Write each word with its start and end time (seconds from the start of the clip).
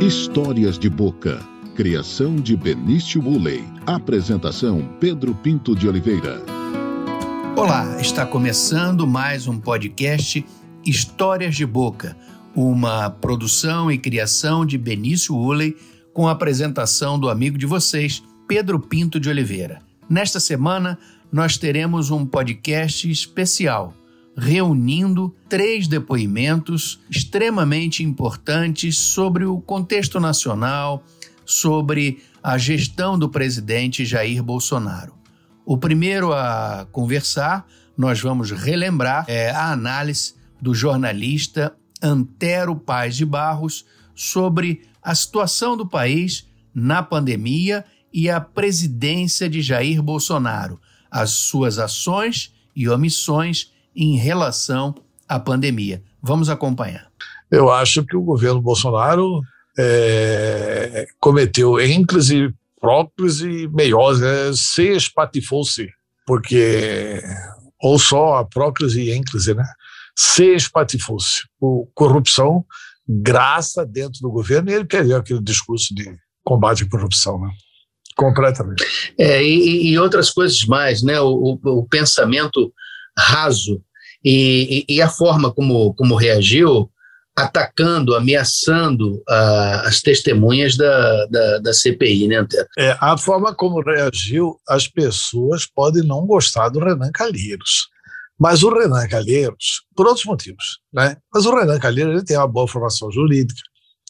Histórias 0.00 0.78
de 0.78 0.88
Boca. 0.88 1.40
Criação 1.74 2.36
de 2.36 2.56
Benício 2.56 3.20
Bulley. 3.20 3.64
Apresentação 3.84 4.96
Pedro 5.00 5.34
Pinto 5.34 5.74
de 5.74 5.88
Oliveira. 5.88 6.40
Olá, 7.56 8.00
está 8.00 8.24
começando 8.24 9.08
mais 9.08 9.48
um 9.48 9.58
podcast 9.58 10.46
Histórias 10.86 11.56
de 11.56 11.66
Boca, 11.66 12.16
uma 12.54 13.10
produção 13.10 13.90
e 13.90 13.98
criação 13.98 14.64
de 14.64 14.78
Benício 14.78 15.34
Uley 15.34 15.76
com 16.14 16.28
a 16.28 16.30
apresentação 16.30 17.18
do 17.18 17.28
amigo 17.28 17.58
de 17.58 17.66
vocês, 17.66 18.22
Pedro 18.46 18.78
Pinto 18.78 19.18
de 19.18 19.28
Oliveira. 19.28 19.80
Nesta 20.08 20.38
semana, 20.38 20.96
nós 21.32 21.58
teremos 21.58 22.12
um 22.12 22.24
podcast 22.24 23.10
especial 23.10 23.97
reunindo 24.38 25.34
três 25.48 25.88
depoimentos 25.88 27.00
extremamente 27.10 28.04
importantes 28.04 28.96
sobre 28.96 29.44
o 29.44 29.60
contexto 29.60 30.20
nacional, 30.20 31.02
sobre 31.44 32.22
a 32.40 32.56
gestão 32.56 33.18
do 33.18 33.28
presidente 33.28 34.04
Jair 34.04 34.40
Bolsonaro. 34.40 35.12
O 35.66 35.76
primeiro 35.76 36.32
a 36.32 36.86
conversar, 36.92 37.66
nós 37.96 38.20
vamos 38.20 38.52
relembrar 38.52 39.24
é, 39.26 39.50
a 39.50 39.72
análise 39.72 40.34
do 40.62 40.72
jornalista 40.72 41.74
Antero 42.00 42.76
Paz 42.76 43.16
de 43.16 43.26
Barros 43.26 43.84
sobre 44.14 44.82
a 45.02 45.16
situação 45.16 45.76
do 45.76 45.86
país 45.86 46.46
na 46.72 47.02
pandemia 47.02 47.84
e 48.12 48.30
a 48.30 48.40
presidência 48.40 49.48
de 49.50 49.60
Jair 49.62 50.00
Bolsonaro, 50.00 50.80
as 51.10 51.30
suas 51.30 51.78
ações 51.78 52.54
e 52.74 52.88
omissões 52.88 53.72
em 53.98 54.16
relação 54.16 54.94
à 55.28 55.40
pandemia. 55.40 56.00
Vamos 56.22 56.48
acompanhar. 56.48 57.08
Eu 57.50 57.70
acho 57.70 58.04
que 58.04 58.16
o 58.16 58.22
governo 58.22 58.62
Bolsonaro 58.62 59.42
é, 59.76 61.06
cometeu 61.18 61.80
ênclise, 61.80 62.54
próclise, 62.80 63.66
meiose, 63.68 64.22
né? 64.22 64.52
se 64.54 64.94
espatifou-se, 64.94 65.88
porque 66.24 67.20
ou 67.80 67.98
só 67.98 68.36
a 68.36 68.44
próclise 68.44 69.00
e 69.00 69.10
ênclise, 69.12 69.54
né? 69.54 69.64
Se 70.16 70.54
espatifou-se 70.54 71.42
por 71.60 71.88
corrupção, 71.94 72.64
graça 73.08 73.86
dentro 73.86 74.20
do 74.20 74.30
governo, 74.30 74.70
e 74.70 74.74
ele 74.74 74.84
queria 74.84 75.16
aquele 75.16 75.40
discurso 75.40 75.94
de 75.94 76.12
combate 76.44 76.82
à 76.82 76.88
corrupção, 76.88 77.40
né? 77.40 77.50
Completamente. 78.16 78.84
É, 79.16 79.42
e, 79.44 79.92
e, 79.92 79.98
outras 79.98 80.30
coisas 80.30 80.64
mais, 80.64 81.04
né? 81.04 81.20
O, 81.20 81.56
o, 81.64 81.78
o 81.78 81.86
pensamento 81.86 82.72
raso 83.16 83.80
e, 84.24 84.84
e, 84.88 85.00
a 85.00 85.08
forma 85.08 85.52
como, 85.52 85.94
como 85.94 86.16
reagiu, 86.16 86.90
atacando, 87.36 88.16
ameaçando 88.16 89.16
uh, 89.28 89.86
as 89.86 90.00
testemunhas 90.00 90.76
da, 90.76 91.26
da, 91.26 91.58
da 91.58 91.72
CPI, 91.72 92.26
né, 92.26 92.36
Antero? 92.36 92.66
É, 92.76 92.96
a 93.00 93.16
forma 93.16 93.54
como 93.54 93.80
reagiu, 93.80 94.58
as 94.68 94.88
pessoas 94.88 95.64
podem 95.64 96.02
não 96.02 96.26
gostar 96.26 96.68
do 96.68 96.80
Renan 96.80 97.12
Calheiros. 97.12 97.88
Mas 98.38 98.62
o 98.62 98.70
Renan 98.70 99.06
Calheiros, 99.08 99.82
por 99.96 100.06
outros 100.06 100.24
motivos, 100.24 100.78
né? 100.92 101.16
Mas 101.32 101.46
o 101.46 101.54
Renan 101.54 101.78
Calheiros 101.78 102.14
ele 102.14 102.24
tem 102.24 102.36
uma 102.36 102.46
boa 102.46 102.66
formação 102.68 103.10
jurídica, 103.10 103.60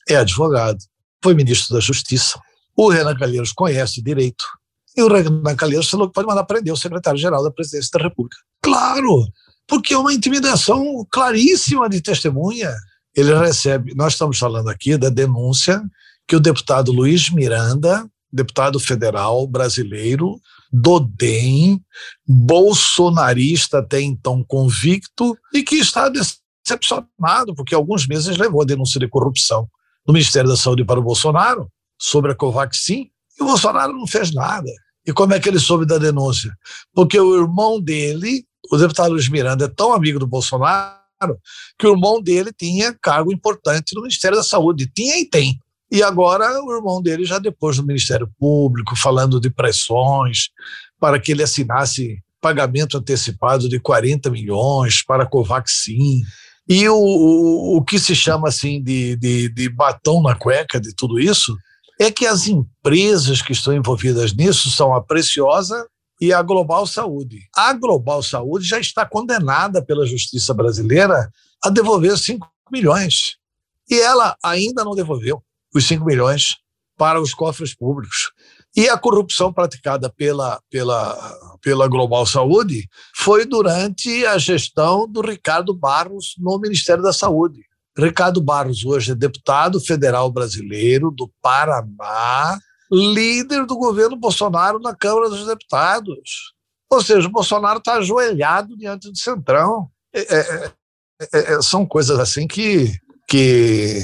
é 0.08 0.16
advogado, 0.16 0.78
foi 1.22 1.34
ministro 1.34 1.74
da 1.74 1.80
Justiça. 1.80 2.38
O 2.76 2.88
Renan 2.88 3.16
Calheiros 3.16 3.52
conhece 3.52 4.02
direito. 4.02 4.44
E 4.96 5.02
o 5.02 5.08
Renan 5.08 5.56
Calheiros 5.56 5.88
falou 5.88 6.08
que 6.08 6.14
pode 6.14 6.26
mandar 6.26 6.44
prender 6.44 6.72
o 6.72 6.76
secretário-geral 6.76 7.42
da 7.42 7.50
presidência 7.50 7.90
da 7.92 8.04
República. 8.04 8.36
Claro! 8.62 9.26
Porque 9.68 9.92
é 9.92 9.98
uma 9.98 10.12
intimidação 10.12 11.06
claríssima 11.10 11.88
de 11.88 12.00
testemunha. 12.00 12.74
Ele 13.14 13.36
recebe, 13.38 13.94
nós 13.94 14.14
estamos 14.14 14.38
falando 14.38 14.68
aqui 14.70 14.96
da 14.96 15.10
denúncia 15.10 15.82
que 16.26 16.34
o 16.34 16.40
deputado 16.40 16.90
Luiz 16.90 17.30
Miranda, 17.30 18.08
deputado 18.32 18.80
federal 18.80 19.46
brasileiro, 19.46 20.40
do 20.72 21.00
DEM, 21.00 21.82
bolsonarista 22.26 23.78
até 23.78 24.00
então 24.00 24.44
convicto, 24.44 25.36
e 25.52 25.62
que 25.62 25.76
está 25.76 26.08
decepcionado, 26.08 27.54
porque 27.54 27.74
alguns 27.74 28.06
meses 28.06 28.36
levou 28.36 28.62
a 28.62 28.66
denúncia 28.66 29.00
de 29.00 29.08
corrupção 29.08 29.68
do 30.06 30.12
Ministério 30.12 30.48
da 30.48 30.56
Saúde 30.56 30.84
para 30.84 31.00
o 31.00 31.02
Bolsonaro 31.02 31.70
sobre 31.98 32.32
a 32.32 32.34
Covaxin, 32.34 33.10
e 33.38 33.42
o 33.42 33.46
Bolsonaro 33.46 33.92
não 33.92 34.06
fez 34.06 34.32
nada. 34.32 34.70
E 35.06 35.12
como 35.12 35.32
é 35.32 35.40
que 35.40 35.48
ele 35.48 35.58
soube 35.58 35.86
da 35.86 35.96
denúncia? 35.96 36.52
Porque 36.92 37.18
o 37.18 37.34
irmão 37.34 37.80
dele 37.80 38.44
o 38.70 38.76
deputado 38.76 39.12
Luiz 39.12 39.28
Miranda 39.28 39.64
é 39.64 39.68
tão 39.68 39.92
amigo 39.92 40.18
do 40.18 40.26
Bolsonaro 40.26 40.98
que 41.78 41.86
o 41.86 41.92
irmão 41.92 42.22
dele 42.22 42.52
tinha 42.52 42.96
cargo 43.00 43.32
importante 43.32 43.94
no 43.94 44.02
Ministério 44.02 44.36
da 44.36 44.42
Saúde. 44.42 44.90
Tinha 44.94 45.18
e 45.18 45.28
tem. 45.28 45.58
E 45.90 46.02
agora 46.02 46.62
o 46.62 46.74
irmão 46.74 47.00
dele 47.00 47.24
já 47.24 47.38
depois 47.38 47.76
do 47.76 47.86
Ministério 47.86 48.30
Público, 48.38 48.94
falando 48.94 49.40
de 49.40 49.50
pressões 49.50 50.50
para 51.00 51.18
que 51.18 51.32
ele 51.32 51.42
assinasse 51.42 52.22
pagamento 52.40 52.98
antecipado 52.98 53.68
de 53.68 53.80
40 53.80 54.30
milhões 54.30 55.02
para 55.02 55.24
a 55.24 55.26
Covaxin. 55.26 56.22
E 56.68 56.88
o, 56.88 56.94
o, 56.94 57.76
o 57.78 57.82
que 57.82 57.98
se 57.98 58.14
chama 58.14 58.48
assim 58.48 58.82
de, 58.82 59.16
de, 59.16 59.48
de 59.48 59.68
batom 59.68 60.22
na 60.22 60.34
cueca 60.34 60.78
de 60.78 60.94
tudo 60.94 61.18
isso 61.18 61.56
é 61.98 62.10
que 62.10 62.26
as 62.26 62.46
empresas 62.46 63.42
que 63.42 63.52
estão 63.52 63.74
envolvidas 63.74 64.34
nisso 64.34 64.70
são 64.70 64.94
a 64.94 65.02
Preciosa 65.02 65.86
e 66.20 66.32
a 66.32 66.42
Global 66.42 66.86
Saúde. 66.86 67.48
A 67.54 67.72
Global 67.72 68.22
Saúde 68.22 68.66
já 68.66 68.78
está 68.78 69.06
condenada 69.06 69.82
pela 69.84 70.06
justiça 70.06 70.52
brasileira 70.52 71.30
a 71.62 71.70
devolver 71.70 72.16
5 72.16 72.46
milhões. 72.70 73.36
E 73.90 74.00
ela 74.00 74.36
ainda 74.42 74.84
não 74.84 74.94
devolveu 74.94 75.42
os 75.74 75.86
5 75.86 76.04
milhões 76.04 76.56
para 76.96 77.20
os 77.20 77.32
cofres 77.32 77.74
públicos. 77.74 78.32
E 78.76 78.88
a 78.88 78.98
corrupção 78.98 79.52
praticada 79.52 80.10
pela, 80.10 80.60
pela, 80.70 81.58
pela 81.62 81.88
Global 81.88 82.26
Saúde 82.26 82.88
foi 83.16 83.46
durante 83.46 84.26
a 84.26 84.36
gestão 84.36 85.08
do 85.08 85.20
Ricardo 85.20 85.74
Barros 85.74 86.34
no 86.38 86.58
Ministério 86.58 87.02
da 87.02 87.12
Saúde. 87.12 87.62
Ricardo 87.96 88.40
Barros 88.42 88.84
hoje 88.84 89.12
é 89.12 89.14
deputado 89.14 89.80
federal 89.80 90.30
brasileiro 90.30 91.10
do 91.10 91.30
Paraná, 91.42 92.58
líder 92.90 93.66
do 93.66 93.76
governo 93.76 94.16
Bolsonaro 94.16 94.78
na 94.78 94.94
Câmara 94.94 95.28
dos 95.28 95.46
Deputados. 95.46 96.54
Ou 96.90 97.02
seja, 97.02 97.28
o 97.28 97.32
Bolsonaro 97.32 97.78
está 97.78 97.94
ajoelhado 97.94 98.76
diante 98.76 99.10
do 99.10 99.18
Centrão. 99.18 99.90
É, 100.14 100.20
é, 100.20 100.72
é, 101.20 101.54
é, 101.54 101.62
são 101.62 101.84
coisas 101.84 102.18
assim 102.18 102.46
que, 102.46 102.92
que 103.28 104.00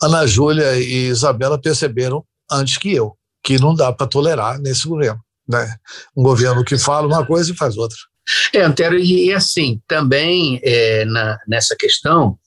Ana 0.00 0.26
Júlia 0.26 0.78
e 0.78 1.08
Isabela 1.08 1.60
perceberam 1.60 2.24
antes 2.50 2.78
que 2.78 2.94
eu, 2.94 3.16
que 3.42 3.58
não 3.58 3.74
dá 3.74 3.92
para 3.92 4.06
tolerar 4.06 4.58
nesse 4.58 4.86
governo. 4.86 5.20
Né? 5.48 5.76
Um 6.16 6.22
governo 6.22 6.64
que 6.64 6.78
fala 6.78 7.06
uma 7.06 7.26
coisa 7.26 7.50
e 7.50 7.56
faz 7.56 7.76
outra. 7.76 7.96
É, 8.52 8.60
Antero, 8.60 8.96
e, 8.96 9.32
assim, 9.32 9.80
também 9.88 10.60
é, 10.62 11.04
na, 11.04 11.38
nessa 11.48 11.74
questão, 11.74 12.38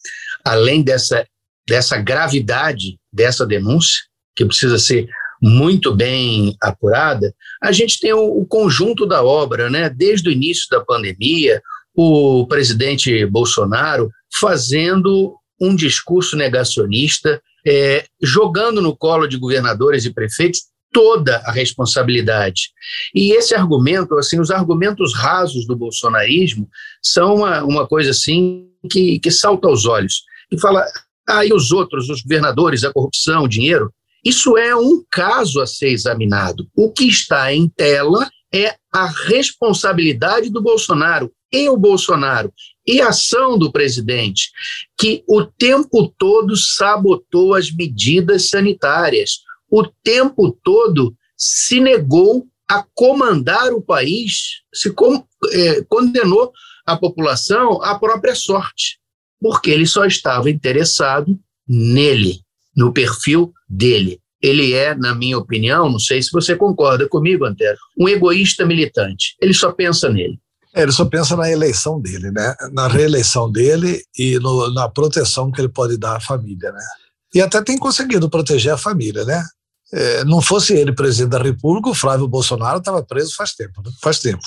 além 0.45 0.81
dessa, 0.81 1.25
dessa 1.67 1.97
gravidade 1.97 2.97
dessa 3.11 3.45
denúncia, 3.45 4.01
que 4.35 4.45
precisa 4.45 4.79
ser 4.79 5.07
muito 5.45 5.93
bem 5.93 6.55
apurada, 6.61 7.35
a 7.61 7.69
gente 7.73 7.99
tem 7.99 8.13
o, 8.13 8.39
o 8.39 8.45
conjunto 8.45 9.05
da 9.05 9.21
obra, 9.21 9.69
né? 9.69 9.89
Desde 9.89 10.29
o 10.29 10.31
início 10.31 10.69
da 10.71 10.79
pandemia, 10.79 11.61
o 11.93 12.47
presidente 12.47 13.25
Bolsonaro 13.25 14.09
fazendo 14.39 15.35
um 15.59 15.75
discurso 15.75 16.37
negacionista, 16.37 17.41
é, 17.67 18.05
jogando 18.21 18.81
no 18.81 18.95
colo 18.95 19.27
de 19.27 19.37
governadores 19.37 20.05
e 20.05 20.13
prefeitos 20.13 20.61
toda 20.93 21.37
a 21.39 21.51
responsabilidade. 21.51 22.69
E 23.13 23.33
esse 23.33 23.53
argumento, 23.53 24.17
assim, 24.17 24.39
os 24.39 24.49
argumentos 24.49 25.13
rasos 25.13 25.67
do 25.67 25.75
bolsonarismo 25.75 26.69
são 27.01 27.35
uma, 27.35 27.63
uma 27.63 27.85
coisa 27.85 28.11
assim 28.11 28.69
que, 28.89 29.19
que 29.19 29.29
salta 29.29 29.67
aos 29.67 29.85
olhos. 29.85 30.23
E 30.49 30.57
fala, 30.57 30.85
aí 31.27 31.51
ah, 31.51 31.55
os 31.55 31.71
outros, 31.73 32.09
os 32.09 32.21
governadores, 32.21 32.85
a 32.85 32.93
corrupção, 32.93 33.43
o 33.43 33.49
dinheiro, 33.49 33.91
isso 34.23 34.57
é 34.57 34.75
um 34.75 35.03
caso 35.11 35.59
a 35.59 35.67
ser 35.67 35.89
examinado. 35.89 36.67
O 36.75 36.91
que 36.91 37.05
está 37.07 37.53
em 37.53 37.67
tela 37.67 38.29
é 38.53 38.75
a 38.91 39.05
responsabilidade 39.05 40.49
do 40.49 40.61
Bolsonaro. 40.61 41.31
E 41.51 41.69
o 41.69 41.77
Bolsonaro 41.77 42.51
e 42.85 42.99
a 42.99 43.09
ação 43.09 43.57
do 43.59 43.71
presidente, 43.71 44.49
que 44.97 45.23
o 45.27 45.45
tempo 45.45 46.11
todo 46.17 46.55
sabotou 46.57 47.53
as 47.53 47.71
medidas 47.71 48.49
sanitárias, 48.49 49.41
o 49.69 49.83
tempo 50.03 50.57
todo 50.63 51.15
se 51.37 51.79
negou 51.79 52.47
a 52.67 52.83
comandar 52.95 53.71
o 53.71 53.81
país, 53.81 54.61
se 54.73 54.91
com, 54.91 55.23
é, 55.51 55.83
condenou 55.83 56.51
a 56.85 56.97
população 56.97 57.81
à 57.83 57.97
própria 57.99 58.35
sorte, 58.35 58.97
porque 59.39 59.69
ele 59.69 59.85
só 59.85 60.05
estava 60.05 60.49
interessado 60.49 61.39
nele 61.67 62.43
no 62.75 62.93
perfil 62.93 63.53
dele. 63.67 64.19
Ele 64.41 64.73
é, 64.73 64.93
na 64.93 65.15
minha 65.15 65.37
opinião, 65.37 65.89
não 65.89 65.99
sei 65.99 66.21
se 66.21 66.29
você 66.31 66.55
concorda 66.55 67.07
comigo, 67.07 67.45
Antero, 67.45 67.77
um 67.97 68.09
egoísta 68.09 68.65
militante. 68.65 69.35
Ele 69.41 69.53
só 69.53 69.71
pensa 69.71 70.09
nele. 70.09 70.37
É, 70.75 70.81
ele 70.81 70.91
só 70.91 71.05
pensa 71.05 71.37
na 71.37 71.49
eleição 71.49 72.01
dele, 72.01 72.31
né? 72.31 72.53
na 72.71 72.87
reeleição 72.87 73.49
dele 73.49 74.01
e 74.17 74.39
no, 74.39 74.73
na 74.73 74.89
proteção 74.89 75.51
que 75.51 75.61
ele 75.61 75.69
pode 75.69 75.97
dar 75.97 76.17
à 76.17 76.19
família. 76.19 76.71
Né? 76.71 76.81
E 77.35 77.41
até 77.41 77.61
tem 77.61 77.77
conseguido 77.77 78.29
proteger 78.29 78.73
a 78.73 78.77
família, 78.77 79.23
né? 79.23 79.43
É, 79.93 80.23
não 80.25 80.41
fosse 80.41 80.73
ele 80.73 80.91
presidente 80.91 81.29
da 81.29 81.41
República, 81.41 81.89
o 81.89 81.93
Flávio 81.93 82.27
Bolsonaro 82.27 82.79
estava 82.79 83.03
preso 83.03 83.35
faz 83.35 83.53
tempo, 83.53 83.79
né? 83.85 83.91
faz 84.01 84.17
tempo. 84.17 84.41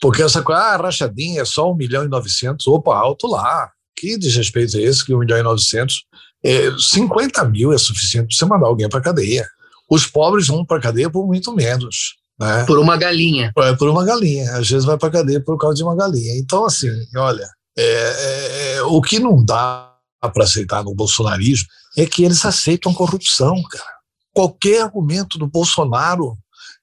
Porque 0.00 0.22
essa 0.22 0.42
coisa, 0.42 0.60
ah, 0.60 0.76
rachadinha, 0.76 1.42
é 1.42 1.44
só 1.44 1.70
1 1.70 1.76
milhão 1.76 2.04
e 2.04 2.08
900, 2.08 2.66
opa, 2.66 2.96
alto 2.96 3.26
lá. 3.26 3.70
Que 3.96 4.16
desrespeito 4.16 4.78
é 4.78 4.80
esse, 4.80 5.04
que 5.04 5.14
1 5.14 5.18
milhão 5.18 5.38
e 5.38 5.42
900? 5.42 6.04
É, 6.44 6.70
50 6.78 7.44
mil 7.46 7.72
é 7.72 7.78
suficiente 7.78 8.28
para 8.28 8.36
você 8.36 8.44
mandar 8.44 8.66
alguém 8.66 8.88
para 8.88 9.00
cadeia. 9.00 9.46
Os 9.90 10.06
pobres 10.06 10.46
vão 10.46 10.64
para 10.64 10.80
cadeia 10.80 11.10
por 11.10 11.26
muito 11.26 11.52
menos. 11.54 12.16
Né? 12.38 12.64
Por 12.64 12.78
uma 12.78 12.96
galinha. 12.96 13.52
É, 13.56 13.74
por 13.74 13.88
uma 13.88 14.04
galinha. 14.04 14.52
Às 14.56 14.68
vezes 14.68 14.84
vai 14.84 14.96
para 14.96 15.10
cadeia 15.10 15.40
por 15.40 15.58
causa 15.58 15.76
de 15.76 15.82
uma 15.82 15.96
galinha. 15.96 16.38
Então, 16.38 16.64
assim, 16.64 16.88
olha, 17.16 17.48
é, 17.76 17.82
é, 17.82 18.74
é 18.76 18.82
o 18.82 19.00
que 19.00 19.18
não 19.18 19.44
dá 19.44 19.92
para 20.20 20.44
aceitar 20.44 20.82
no 20.84 20.94
bolsonarismo 20.94 21.66
é 21.96 22.06
que 22.06 22.24
eles 22.24 22.44
aceitam 22.44 22.94
corrupção, 22.94 23.60
cara. 23.70 23.98
Qualquer 24.32 24.82
argumento 24.82 25.38
do 25.38 25.48
Bolsonaro 25.48 26.36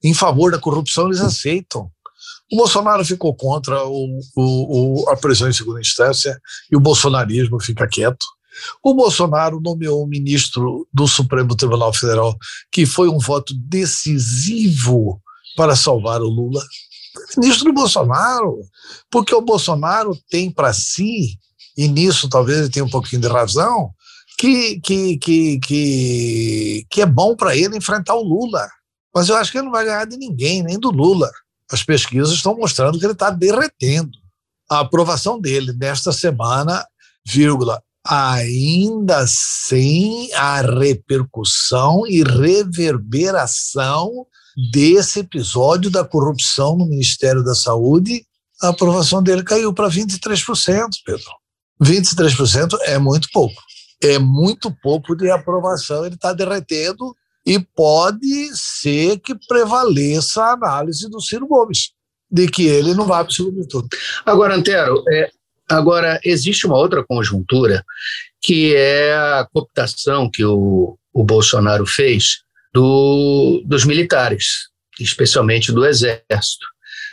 em 0.04 0.14
favor 0.14 0.52
da 0.52 0.60
corrupção 0.60 1.08
eles 1.08 1.22
aceitam. 1.22 1.90
O 2.52 2.58
Bolsonaro 2.58 3.04
ficou 3.04 3.34
contra 3.36 3.84
o, 3.86 4.20
o, 4.36 5.04
o, 5.04 5.10
a 5.10 5.18
prisão 5.18 5.50
em 5.50 5.54
segunda 5.54 5.80
instância 5.80 6.40
e 6.72 6.76
o 6.76 6.80
bolsonarismo 6.80 7.60
fica 7.60 7.88
quieto. 7.88 8.26
O 8.84 8.94
Bolsonaro 8.94 9.60
nomeou 9.60 10.04
um 10.04 10.08
ministro 10.08 10.88
do 10.94 11.08
Supremo 11.08 11.56
Tribunal 11.56 11.94
Federal 11.94 12.36
que 12.72 12.86
foi 12.86 13.10
um 13.10 13.20
voto 13.20 13.54
decisivo 13.56 15.22
para 15.56 15.76
salvar 15.76 16.22
o 16.22 16.30
Lula. 16.30 16.62
Ministro 17.38 17.66
do 17.66 17.74
Bolsonaro, 17.74 18.60
porque 19.10 19.34
o 19.34 19.42
Bolsonaro 19.42 20.18
tem 20.30 20.52
para 20.52 20.74
si, 20.74 21.38
e 21.78 21.88
nisso 21.88 22.30
talvez 22.30 22.60
ele 22.60 22.70
tenha 22.70 22.86
um 22.86 22.90
pouquinho 22.90 23.22
de 23.22 23.28
razão, 23.28 23.92
que, 24.38 24.80
que, 24.82 25.18
que, 25.18 25.60
que, 25.60 26.86
que 26.90 27.02
é 27.02 27.06
bom 27.06 27.36
para 27.36 27.56
ele 27.56 27.78
enfrentar 27.78 28.16
o 28.16 28.24
Lula. 28.24 28.68
Mas 29.14 29.30
eu 29.30 29.36
acho 29.38 29.52
que 29.52 29.58
ele 29.58 29.66
não 29.66 29.72
vai 29.72 29.86
ganhar 29.86 30.06
de 30.06 30.18
ninguém, 30.18 30.62
nem 30.62 30.78
do 30.78 30.92
Lula. 30.92 31.32
As 31.72 31.84
pesquisas 31.84 32.32
estão 32.32 32.56
mostrando 32.56 33.00
que 33.00 33.06
ele 33.06 33.14
está 33.14 33.30
derretendo. 33.30 34.18
A 34.70 34.80
aprovação 34.80 35.40
dele 35.40 35.74
nesta 35.74 36.12
semana, 36.12 36.86
vírgula, 37.26 37.82
ainda 38.06 39.26
sem 39.28 40.32
a 40.34 40.62
repercussão 40.62 42.06
e 42.08 42.24
reverberação 42.24 44.12
desse 44.72 45.20
episódio 45.20 45.90
da 45.90 46.06
corrupção 46.06 46.78
no 46.78 46.86
Ministério 46.86 47.44
da 47.44 47.56
Saúde, 47.56 48.26
a 48.62 48.70
aprovação 48.70 49.22
dele 49.22 49.44
caiu 49.44 49.74
para 49.74 49.90
23%, 49.90 50.88
Pedro. 51.06 51.26
23% 51.82 52.78
é 52.84 52.98
muito 52.98 53.28
pouco. 53.34 53.62
É 54.02 54.20
muito 54.20 54.74
pouco 54.82 55.16
de 55.16 55.30
aprovação, 55.30 56.06
ele 56.06 56.16
está 56.16 56.32
derretendo 56.32 57.16
e 57.46 57.60
pode 57.60 58.50
ser 58.56 59.20
que 59.20 59.36
prevaleça 59.48 60.44
a 60.44 60.54
análise 60.54 61.10
do 61.10 61.22
Ciro 61.22 61.48
Gomes, 61.48 61.92
de 62.30 62.48
que 62.48 62.66
ele 62.66 62.94
não 62.94 63.06
vai 63.06 63.24
para 63.24 63.32
o 63.32 63.34
segundo 63.34 63.68
turno. 63.68 63.88
Agora, 64.26 64.56
Antero, 64.56 65.04
é, 65.10 65.30
agora 65.70 66.20
existe 66.24 66.66
uma 66.66 66.78
outra 66.78 67.04
conjuntura 67.04 67.84
que 68.42 68.76
é 68.76 69.14
a 69.14 69.48
cooptação 69.52 70.30
que 70.30 70.46
o, 70.46 70.98
o 71.14 71.24
Bolsonaro 71.24 71.86
fez 71.86 72.42
do, 72.74 73.64
dos 73.66 73.86
militares, 73.86 74.68
especialmente 75.00 75.72
do 75.72 75.86
Exército. 75.86 76.68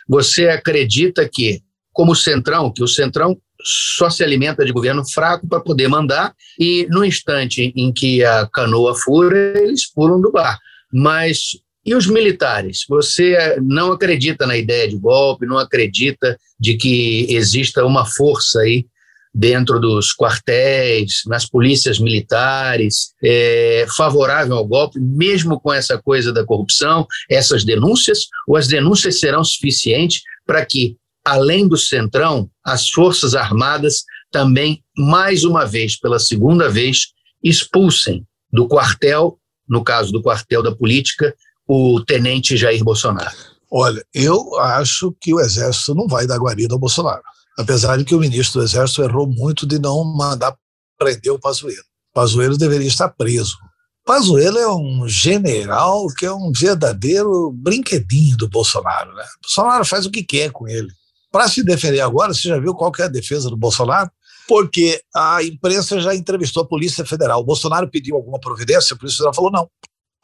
Você 0.08 0.48
acredita 0.48 1.28
que, 1.32 1.62
como 1.92 2.12
o 2.12 2.16
Centrão, 2.16 2.72
que 2.72 2.82
o 2.82 2.88
Centrão 2.88 3.40
só 3.64 4.10
se 4.10 4.24
alimenta 4.24 4.64
de 4.64 4.72
governo 4.72 5.08
fraco 5.08 5.46
para 5.46 5.60
poder 5.60 5.88
mandar, 5.88 6.34
e 6.58 6.86
no 6.90 7.04
instante 7.04 7.72
em 7.76 7.92
que 7.92 8.24
a 8.24 8.46
canoa 8.46 8.94
fura, 8.94 9.54
eles 9.56 9.90
pulam 9.90 10.20
do 10.20 10.32
bar. 10.32 10.58
Mas 10.92 11.52
e 11.84 11.94
os 11.94 12.06
militares? 12.06 12.84
Você 12.88 13.58
não 13.62 13.92
acredita 13.92 14.46
na 14.46 14.56
ideia 14.56 14.88
de 14.88 14.96
golpe, 14.96 15.46
não 15.46 15.58
acredita 15.58 16.38
de 16.58 16.76
que 16.76 17.26
exista 17.28 17.84
uma 17.84 18.04
força 18.04 18.60
aí 18.60 18.86
dentro 19.34 19.80
dos 19.80 20.14
quartéis, 20.14 21.22
nas 21.26 21.48
polícias 21.48 21.98
militares, 21.98 23.14
é, 23.22 23.86
favorável 23.96 24.56
ao 24.56 24.66
golpe, 24.66 25.00
mesmo 25.00 25.58
com 25.58 25.72
essa 25.72 25.96
coisa 25.96 26.32
da 26.32 26.44
corrupção, 26.44 27.06
essas 27.30 27.64
denúncias, 27.64 28.26
ou 28.46 28.56
as 28.56 28.68
denúncias 28.68 29.18
serão 29.18 29.42
suficientes 29.42 30.20
para 30.46 30.64
que 30.66 30.96
além 31.24 31.66
do 31.66 31.76
Centrão, 31.76 32.50
as 32.64 32.90
Forças 32.90 33.34
Armadas 33.34 34.04
também, 34.30 34.82
mais 34.96 35.44
uma 35.44 35.64
vez, 35.64 35.98
pela 35.98 36.18
segunda 36.18 36.68
vez, 36.68 37.08
expulsem 37.42 38.26
do 38.52 38.68
quartel, 38.68 39.38
no 39.68 39.82
caso 39.82 40.12
do 40.12 40.22
quartel 40.22 40.62
da 40.62 40.74
política, 40.74 41.34
o 41.66 42.02
tenente 42.04 42.56
Jair 42.56 42.82
Bolsonaro? 42.82 43.30
Olha, 43.70 44.04
eu 44.12 44.58
acho 44.58 45.16
que 45.20 45.32
o 45.32 45.40
Exército 45.40 45.94
não 45.94 46.06
vai 46.06 46.26
dar 46.26 46.38
guarida 46.38 46.74
ao 46.74 46.78
Bolsonaro. 46.78 47.22
Apesar 47.58 47.96
de 47.96 48.04
que 48.04 48.14
o 48.14 48.20
ministro 48.20 48.60
do 48.60 48.66
Exército 48.66 49.02
errou 49.02 49.26
muito 49.26 49.66
de 49.66 49.78
não 49.78 50.04
mandar 50.04 50.54
prender 50.98 51.32
o 51.32 51.38
Pazuello. 51.38 51.84
Pazuello 52.14 52.56
deveria 52.56 52.88
estar 52.88 53.08
preso. 53.08 53.56
Pazuello 54.04 54.58
é 54.58 54.74
um 54.74 55.08
general 55.08 56.06
que 56.18 56.26
é 56.26 56.32
um 56.32 56.52
verdadeiro 56.52 57.52
brinquedinho 57.52 58.36
do 58.36 58.48
Bolsonaro. 58.48 59.14
Né? 59.14 59.22
O 59.22 59.42
Bolsonaro 59.42 59.84
faz 59.84 60.06
o 60.06 60.10
que 60.10 60.22
quer 60.22 60.50
com 60.50 60.68
ele. 60.68 60.88
Para 61.30 61.48
se 61.48 61.62
defender 61.62 62.00
agora, 62.00 62.34
você 62.34 62.48
já 62.48 62.58
viu 62.58 62.74
qual 62.74 62.92
é 62.98 63.04
a 63.04 63.08
defesa 63.08 63.48
do 63.48 63.56
Bolsonaro? 63.56 64.10
Porque 64.46 65.00
a 65.14 65.42
imprensa 65.42 66.00
já 66.00 66.14
entrevistou 66.14 66.62
a 66.62 66.66
Polícia 66.66 67.06
Federal. 67.06 67.40
O 67.40 67.44
Bolsonaro 67.44 67.88
pediu 67.88 68.16
alguma 68.16 68.38
providência, 68.38 68.94
a 68.94 68.98
Polícia 68.98 69.18
Federal 69.18 69.34
falou 69.34 69.50
não. 69.50 69.70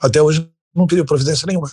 Até 0.00 0.20
hoje 0.20 0.50
não 0.74 0.86
pediu 0.86 1.04
providência 1.04 1.46
nenhuma. 1.46 1.70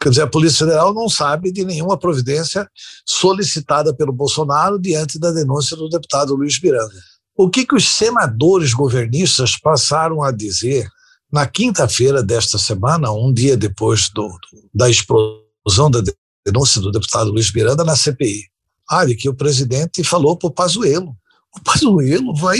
Quer 0.00 0.10
dizer, 0.10 0.22
a 0.22 0.26
Polícia 0.26 0.66
Federal 0.66 0.92
não 0.92 1.08
sabe 1.08 1.50
de 1.50 1.64
nenhuma 1.64 1.98
providência 1.98 2.68
solicitada 3.06 3.94
pelo 3.94 4.12
Bolsonaro 4.12 4.78
diante 4.78 5.18
da 5.18 5.30
denúncia 5.30 5.76
do 5.76 5.88
deputado 5.88 6.34
Luiz 6.34 6.60
Miranda. 6.60 6.94
O 7.36 7.48
que, 7.48 7.66
que 7.66 7.74
os 7.74 7.88
senadores 7.88 8.72
governistas 8.72 9.56
passaram 9.56 10.22
a 10.22 10.30
dizer 10.30 10.88
na 11.32 11.46
quinta-feira 11.46 12.22
desta 12.22 12.58
semana, 12.58 13.10
um 13.10 13.32
dia 13.32 13.56
depois 13.56 14.08
do, 14.10 14.38
da 14.72 14.88
explosão 14.88 15.90
da 15.90 16.00
denúncia 16.46 16.80
do 16.80 16.92
deputado 16.92 17.32
Luiz 17.32 17.52
Miranda 17.52 17.82
na 17.82 17.96
CPI? 17.96 18.44
Olha, 18.90 19.16
que 19.16 19.28
o 19.28 19.34
presidente 19.34 20.04
falou 20.04 20.36
para 20.36 20.48
o 20.48 20.52
Pazuello. 20.52 21.16
O 21.56 21.60
Pazuello 21.62 22.34
vai 22.34 22.58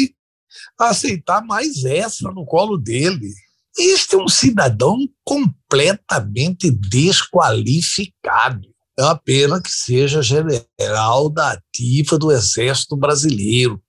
aceitar 0.79 1.45
mais 1.45 1.85
essa 1.85 2.31
no 2.31 2.45
colo 2.45 2.77
dele. 2.77 3.33
Este 3.79 4.15
é 4.15 4.19
um 4.19 4.29
cidadão 4.29 4.97
completamente 5.25 6.71
desqualificado. 6.71 8.69
É 8.97 9.03
uma 9.03 9.17
pena 9.17 9.61
que 9.61 9.71
seja 9.71 10.23
general 10.23 11.29
da 11.29 11.53
ativa 11.53 12.17
do 12.17 12.31
Exército 12.31 12.97
Brasileiro. 12.97 13.83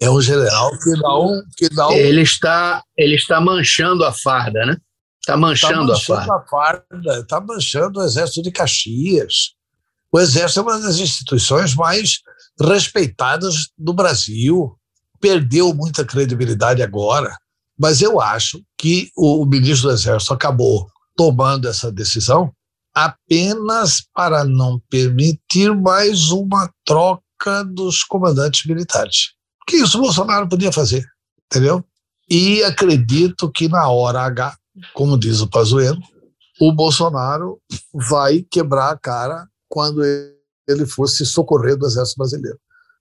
É 0.00 0.10
um 0.10 0.20
general 0.20 0.70
que 0.78 0.90
não. 0.90 1.42
Que 1.56 1.72
não 1.74 1.92
ele, 1.92 2.22
está, 2.22 2.82
ele 2.96 3.16
está 3.16 3.40
manchando 3.40 4.04
a 4.04 4.12
farda, 4.12 4.66
né? 4.66 4.76
Está 5.20 5.36
manchando, 5.36 5.74
tá 5.74 5.92
manchando 5.92 6.32
a 6.32 6.46
farda. 6.46 7.18
Está 7.20 7.40
manchando 7.40 8.00
o 8.00 8.04
Exército 8.04 8.42
de 8.42 8.50
Caxias. 8.50 9.54
O 10.12 10.18
Exército 10.18 10.60
é 10.60 10.62
uma 10.62 10.80
das 10.80 10.98
instituições 10.98 11.74
mais 11.74 12.20
respeitadas 12.60 13.68
do 13.78 13.92
Brasil. 13.92 14.76
Perdeu 15.20 15.72
muita 15.74 16.04
credibilidade 16.04 16.82
agora, 16.82 17.36
mas 17.80 18.02
eu 18.02 18.20
acho 18.20 18.62
que 18.76 19.10
o 19.16 19.46
ministro 19.46 19.88
do 19.88 19.94
Exército 19.94 20.34
acabou 20.34 20.86
tomando 21.16 21.66
essa 21.66 21.90
decisão 21.90 22.52
apenas 22.94 24.04
para 24.14 24.44
não 24.44 24.78
permitir 24.90 25.74
mais 25.74 26.30
uma 26.30 26.70
troca 26.84 27.64
dos 27.64 28.04
comandantes 28.04 28.66
militares. 28.66 29.32
Que 29.66 29.76
isso 29.76 29.96
o 29.96 30.02
Bolsonaro 30.02 30.46
podia 30.46 30.70
fazer, 30.70 31.06
entendeu? 31.46 31.82
E 32.28 32.62
acredito 32.64 33.50
que 33.50 33.66
na 33.66 33.88
hora 33.88 34.20
H, 34.24 34.58
como 34.92 35.18
diz 35.18 35.40
o 35.40 35.48
Pazuello, 35.48 36.02
o 36.60 36.72
Bolsonaro 36.72 37.58
vai 37.94 38.42
quebrar 38.42 38.90
a 38.90 38.98
cara 38.98 39.48
quando 39.70 40.02
ele 40.68 40.84
fosse 40.84 41.24
socorrer 41.24 41.78
do 41.78 41.86
Exército 41.86 42.18
Brasileiro. 42.18 42.58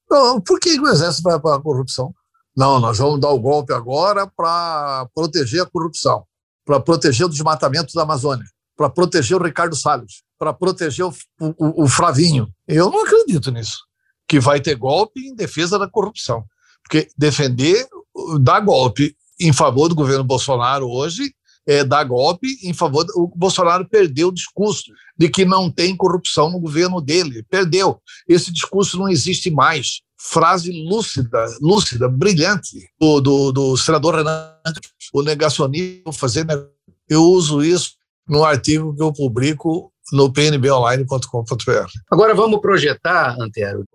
Não, 0.10 0.40
por 0.40 0.58
que 0.58 0.80
o 0.80 0.88
Exército 0.88 1.24
vai 1.24 1.38
para 1.38 1.58
a 1.58 1.62
corrupção? 1.62 2.14
Não, 2.56 2.80
nós 2.80 2.98
vamos 2.98 3.20
dar 3.20 3.30
o 3.30 3.40
golpe 3.40 3.74
agora 3.74 4.28
para 4.28 5.08
proteger 5.14 5.62
a 5.62 5.66
corrupção, 5.66 6.24
para 6.66 6.80
proteger 6.80 7.26
o 7.26 7.30
desmatamento 7.30 7.94
da 7.94 8.04
Amazônia, 8.04 8.46
para 8.76 8.90
proteger 8.90 9.40
o 9.40 9.44
Ricardo 9.44 9.76
Salles, 9.76 10.24
para 10.38 10.54
proteger 10.54 11.06
o, 11.06 11.14
o, 11.40 11.84
o 11.84 11.88
Fravinho. 11.88 12.48
Eu 12.68 12.90
não 12.90 13.04
acredito 13.04 13.52
nisso, 13.52 13.80
que 14.28 14.40
vai 14.40 14.60
ter 14.60 14.76
golpe 14.76 15.20
em 15.20 15.36
defesa 15.36 15.78
da 15.78 15.88
corrupção. 15.88 16.44
Porque 16.84 17.08
defender, 17.18 17.88
dar 18.42 18.60
golpe 18.62 19.16
em 19.40 19.54
favor 19.54 19.88
do 19.88 19.96
governo 19.96 20.24
Bolsonaro 20.24 20.90
hoje 20.90 21.34
é, 21.70 21.84
dar 21.84 22.04
golpe 22.04 22.48
em 22.64 22.74
favor. 22.74 23.06
O 23.16 23.28
Bolsonaro 23.28 23.88
perdeu 23.88 24.30
o 24.30 24.34
discurso 24.34 24.92
de 25.16 25.30
que 25.30 25.46
não 25.46 25.70
tem 25.70 25.96
corrupção 25.96 26.50
no 26.50 26.60
governo 26.60 27.00
dele. 27.00 27.44
Perdeu. 27.44 28.02
Esse 28.28 28.52
discurso 28.52 28.98
não 28.98 29.08
existe 29.08 29.52
mais. 29.52 30.02
Frase 30.20 30.72
lúcida, 30.84 31.46
lúcida, 31.62 32.10
brilhante 32.10 32.90
do, 33.00 33.22
do, 33.22 33.52
do 33.52 33.78
senador 33.78 34.16
Renan, 34.16 34.54
o 35.14 35.22
negacionismo 35.22 36.12
fazer. 36.12 36.46
Eu 37.08 37.24
uso 37.24 37.64
isso 37.64 37.94
no 38.28 38.44
artigo 38.44 38.96
que 38.96 39.02
eu 39.02 39.14
publico 39.14 39.92
no 40.12 40.32
pnbonline.com.br. 40.32 41.90
Agora 42.12 42.36
vamos 42.36 42.60
projetar, 42.60 43.36
Antero, 43.40 43.86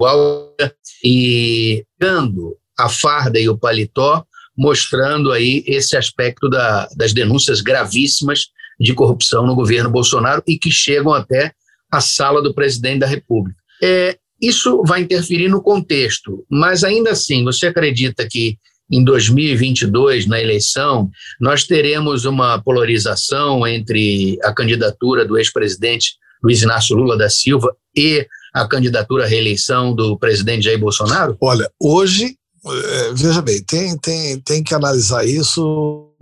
e 1.02 1.84
dando 1.98 2.56
a 2.78 2.88
farda 2.88 3.38
e 3.38 3.48
o 3.48 3.58
paletó, 3.58 4.24
mostrando 4.56 5.32
aí 5.32 5.62
esse 5.66 5.96
aspecto 5.96 6.48
da, 6.48 6.88
das 6.96 7.12
denúncias 7.12 7.60
gravíssimas 7.60 8.46
de 8.78 8.94
corrupção 8.94 9.46
no 9.46 9.54
governo 9.54 9.90
Bolsonaro 9.90 10.42
e 10.46 10.58
que 10.58 10.70
chegam 10.70 11.12
até 11.12 11.52
a 11.90 12.00
sala 12.00 12.42
do 12.42 12.54
presidente 12.54 13.00
da 13.00 13.06
República. 13.06 13.60
É, 13.82 14.18
isso 14.46 14.82
vai 14.84 15.02
interferir 15.02 15.48
no 15.48 15.62
contexto, 15.62 16.44
mas 16.50 16.84
ainda 16.84 17.10
assim, 17.10 17.44
você 17.44 17.66
acredita 17.66 18.26
que 18.28 18.58
em 18.90 19.02
2022, 19.02 20.26
na 20.26 20.40
eleição, 20.40 21.10
nós 21.40 21.64
teremos 21.64 22.24
uma 22.24 22.62
polarização 22.62 23.66
entre 23.66 24.38
a 24.42 24.52
candidatura 24.52 25.24
do 25.24 25.38
ex-presidente 25.38 26.16
Luiz 26.42 26.62
Inácio 26.62 26.94
Lula 26.94 27.16
da 27.16 27.30
Silva 27.30 27.74
e 27.96 28.26
a 28.52 28.68
candidatura 28.68 29.24
à 29.24 29.26
reeleição 29.26 29.94
do 29.94 30.18
presidente 30.18 30.64
Jair 30.64 30.78
Bolsonaro? 30.78 31.36
Olha, 31.40 31.68
hoje, 31.80 32.36
é, 32.66 33.12
veja 33.14 33.40
bem, 33.40 33.62
tem, 33.64 33.96
tem, 33.98 34.38
tem 34.40 34.62
que 34.62 34.74
analisar 34.74 35.24
isso 35.24 36.12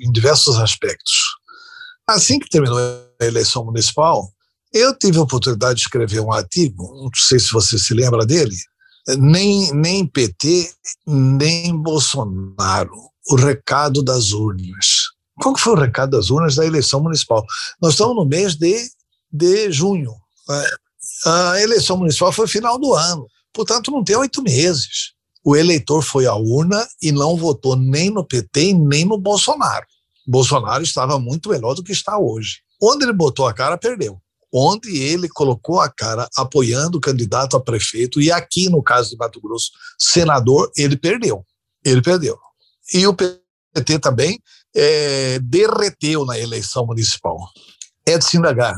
em 0.00 0.10
diversos 0.10 0.58
aspectos. 0.58 1.14
Assim 2.08 2.40
que 2.40 2.48
terminou 2.48 2.76
a 2.78 3.24
eleição 3.24 3.64
municipal, 3.64 4.28
eu 4.72 4.96
tive 4.96 5.18
a 5.18 5.22
oportunidade 5.22 5.76
de 5.76 5.80
escrever 5.82 6.20
um 6.20 6.32
artigo, 6.32 6.94
não 7.02 7.10
sei 7.14 7.38
se 7.38 7.52
você 7.52 7.78
se 7.78 7.92
lembra 7.92 8.24
dele, 8.24 8.56
nem, 9.18 9.72
nem 9.72 10.06
PT, 10.06 10.72
nem 11.06 11.76
Bolsonaro, 11.76 12.94
o 13.28 13.34
recado 13.34 14.02
das 14.02 14.32
urnas. 14.32 15.08
Qual 15.40 15.56
foi 15.56 15.72
o 15.72 15.80
recado 15.80 16.10
das 16.10 16.30
urnas 16.30 16.54
da 16.54 16.66
eleição 16.66 17.02
municipal? 17.02 17.44
Nós 17.80 17.92
estamos 17.92 18.14
no 18.14 18.24
mês 18.24 18.54
de, 18.54 18.88
de 19.32 19.72
junho. 19.72 20.14
Né? 20.48 20.64
A 21.26 21.60
eleição 21.60 21.96
municipal 21.96 22.30
foi 22.30 22.46
final 22.46 22.78
do 22.78 22.94
ano, 22.94 23.26
portanto 23.52 23.90
não 23.90 24.04
tem 24.04 24.16
oito 24.16 24.42
meses. 24.42 25.12
O 25.42 25.56
eleitor 25.56 26.02
foi 26.02 26.26
à 26.26 26.34
urna 26.34 26.86
e 27.00 27.10
não 27.10 27.36
votou 27.36 27.74
nem 27.74 28.10
no 28.10 28.24
PT 28.24 28.74
nem 28.74 29.04
no 29.04 29.18
Bolsonaro. 29.18 29.86
Bolsonaro 30.26 30.82
estava 30.82 31.18
muito 31.18 31.48
melhor 31.48 31.74
do 31.74 31.82
que 31.82 31.92
está 31.92 32.18
hoje. 32.18 32.58
Onde 32.80 33.04
ele 33.04 33.12
botou 33.12 33.48
a 33.48 33.54
cara, 33.54 33.76
perdeu 33.76 34.20
onde 34.52 34.96
ele 34.96 35.28
colocou 35.28 35.80
a 35.80 35.88
cara 35.88 36.28
apoiando 36.36 36.98
o 36.98 37.00
candidato 37.00 37.56
a 37.56 37.60
prefeito, 37.60 38.20
e 38.20 38.32
aqui, 38.32 38.68
no 38.68 38.82
caso 38.82 39.10
de 39.10 39.16
Mato 39.16 39.40
Grosso, 39.40 39.70
senador, 39.98 40.70
ele 40.76 40.96
perdeu. 40.96 41.44
Ele 41.84 42.02
perdeu. 42.02 42.38
E 42.92 43.06
o 43.06 43.14
PT 43.14 43.98
também 44.00 44.40
é, 44.74 45.38
derreteu 45.38 46.24
na 46.24 46.38
eleição 46.38 46.86
municipal. 46.86 47.38
É 48.06 48.18
de 48.18 48.24
se 48.24 48.36
indagar. 48.36 48.74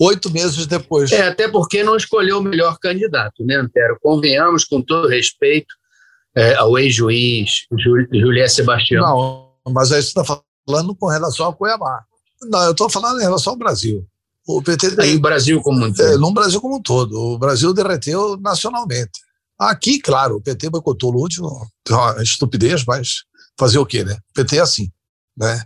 Oito 0.00 0.32
meses 0.32 0.66
depois. 0.66 1.12
É, 1.12 1.28
até 1.28 1.48
porque 1.48 1.84
não 1.84 1.96
escolheu 1.96 2.38
o 2.38 2.42
melhor 2.42 2.76
candidato, 2.78 3.44
né, 3.44 3.56
Antero? 3.56 3.98
Convenhamos, 4.00 4.64
com 4.64 4.82
todo 4.82 5.06
respeito, 5.06 5.72
é, 6.34 6.54
ao 6.54 6.76
ex-juiz 6.78 7.66
Julié 7.78 8.48
Sebastião. 8.48 9.02
Não, 9.02 9.72
mas 9.72 9.92
aí 9.92 10.02
você 10.02 10.08
está 10.08 10.24
falando 10.24 10.96
com 10.96 11.06
relação 11.06 11.46
ao 11.46 11.54
Cuiabá. 11.54 12.02
Não, 12.42 12.62
eu 12.64 12.72
estou 12.72 12.90
falando 12.90 13.20
em 13.20 13.22
relação 13.22 13.52
ao 13.52 13.58
Brasil. 13.58 14.04
O 14.46 14.62
PT. 14.62 15.00
Aí 15.00 15.16
o 15.16 15.20
Brasil 15.20 15.60
como 15.60 15.84
um 15.84 15.92
todo. 15.92 16.06
É, 16.06 16.16
no 16.16 16.32
Brasil 16.32 16.60
como 16.60 16.76
um 16.76 16.82
todo. 16.82 17.12
O 17.12 17.38
Brasil 17.38 17.72
derreteu 17.72 18.36
nacionalmente. 18.38 19.20
Aqui, 19.58 20.00
claro, 20.00 20.36
o 20.36 20.40
PT 20.40 20.70
boicotou 20.70 21.14
o 21.14 21.18
último, 21.18 21.48
uma 21.88 22.22
estupidez, 22.22 22.84
mas 22.84 23.22
fazer 23.56 23.78
o 23.78 23.86
quê, 23.86 24.02
né? 24.02 24.14
O 24.30 24.34
PT 24.34 24.56
é 24.56 24.60
assim, 24.60 24.90
né? 25.36 25.62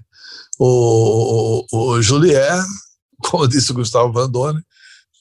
O, 0.59 1.65
o, 1.73 1.91
o 1.91 2.03
Julier, 2.03 2.63
como 3.25 3.49
disse 3.49 3.71
o 3.71 3.75
Gustavo 3.75 4.13
Vandone, 4.13 4.61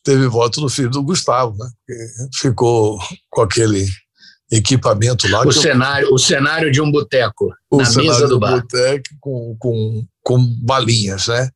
teve 0.04 0.28
voto 0.28 0.60
no 0.60 0.70
filho 0.70 0.90
do 0.90 1.04
Gustavo, 1.04 1.56
né? 1.58 1.70
Ficou 2.34 3.00
com 3.30 3.42
aquele 3.42 3.88
equipamento 4.52 5.28
lá. 5.30 5.46
O 5.46 5.52
cenário, 5.52 6.08
eu... 6.08 6.14
o 6.14 6.18
cenário 6.18 6.72
de 6.72 6.82
um 6.82 6.92
boteco 6.92 7.54
na 7.72 7.90
mesa 7.92 8.28
do 8.28 8.40
bar. 8.40 8.62
boteco 8.62 9.10
com, 9.20 9.56
com, 9.58 10.06
com 10.22 10.56
balinhas, 10.62 11.28
né? 11.28 11.50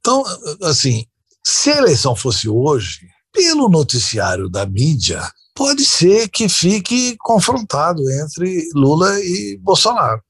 Então, 0.00 0.22
assim, 0.62 1.04
se 1.50 1.70
a 1.70 1.78
eleição 1.78 2.14
fosse 2.14 2.46
hoje, 2.46 3.08
pelo 3.32 3.70
noticiário 3.70 4.50
da 4.50 4.66
mídia, 4.66 5.22
pode 5.54 5.82
ser 5.82 6.28
que 6.28 6.46
fique 6.46 7.16
confrontado 7.18 8.02
entre 8.10 8.68
Lula 8.74 9.18
e 9.18 9.56
Bolsonaro. 9.56 10.20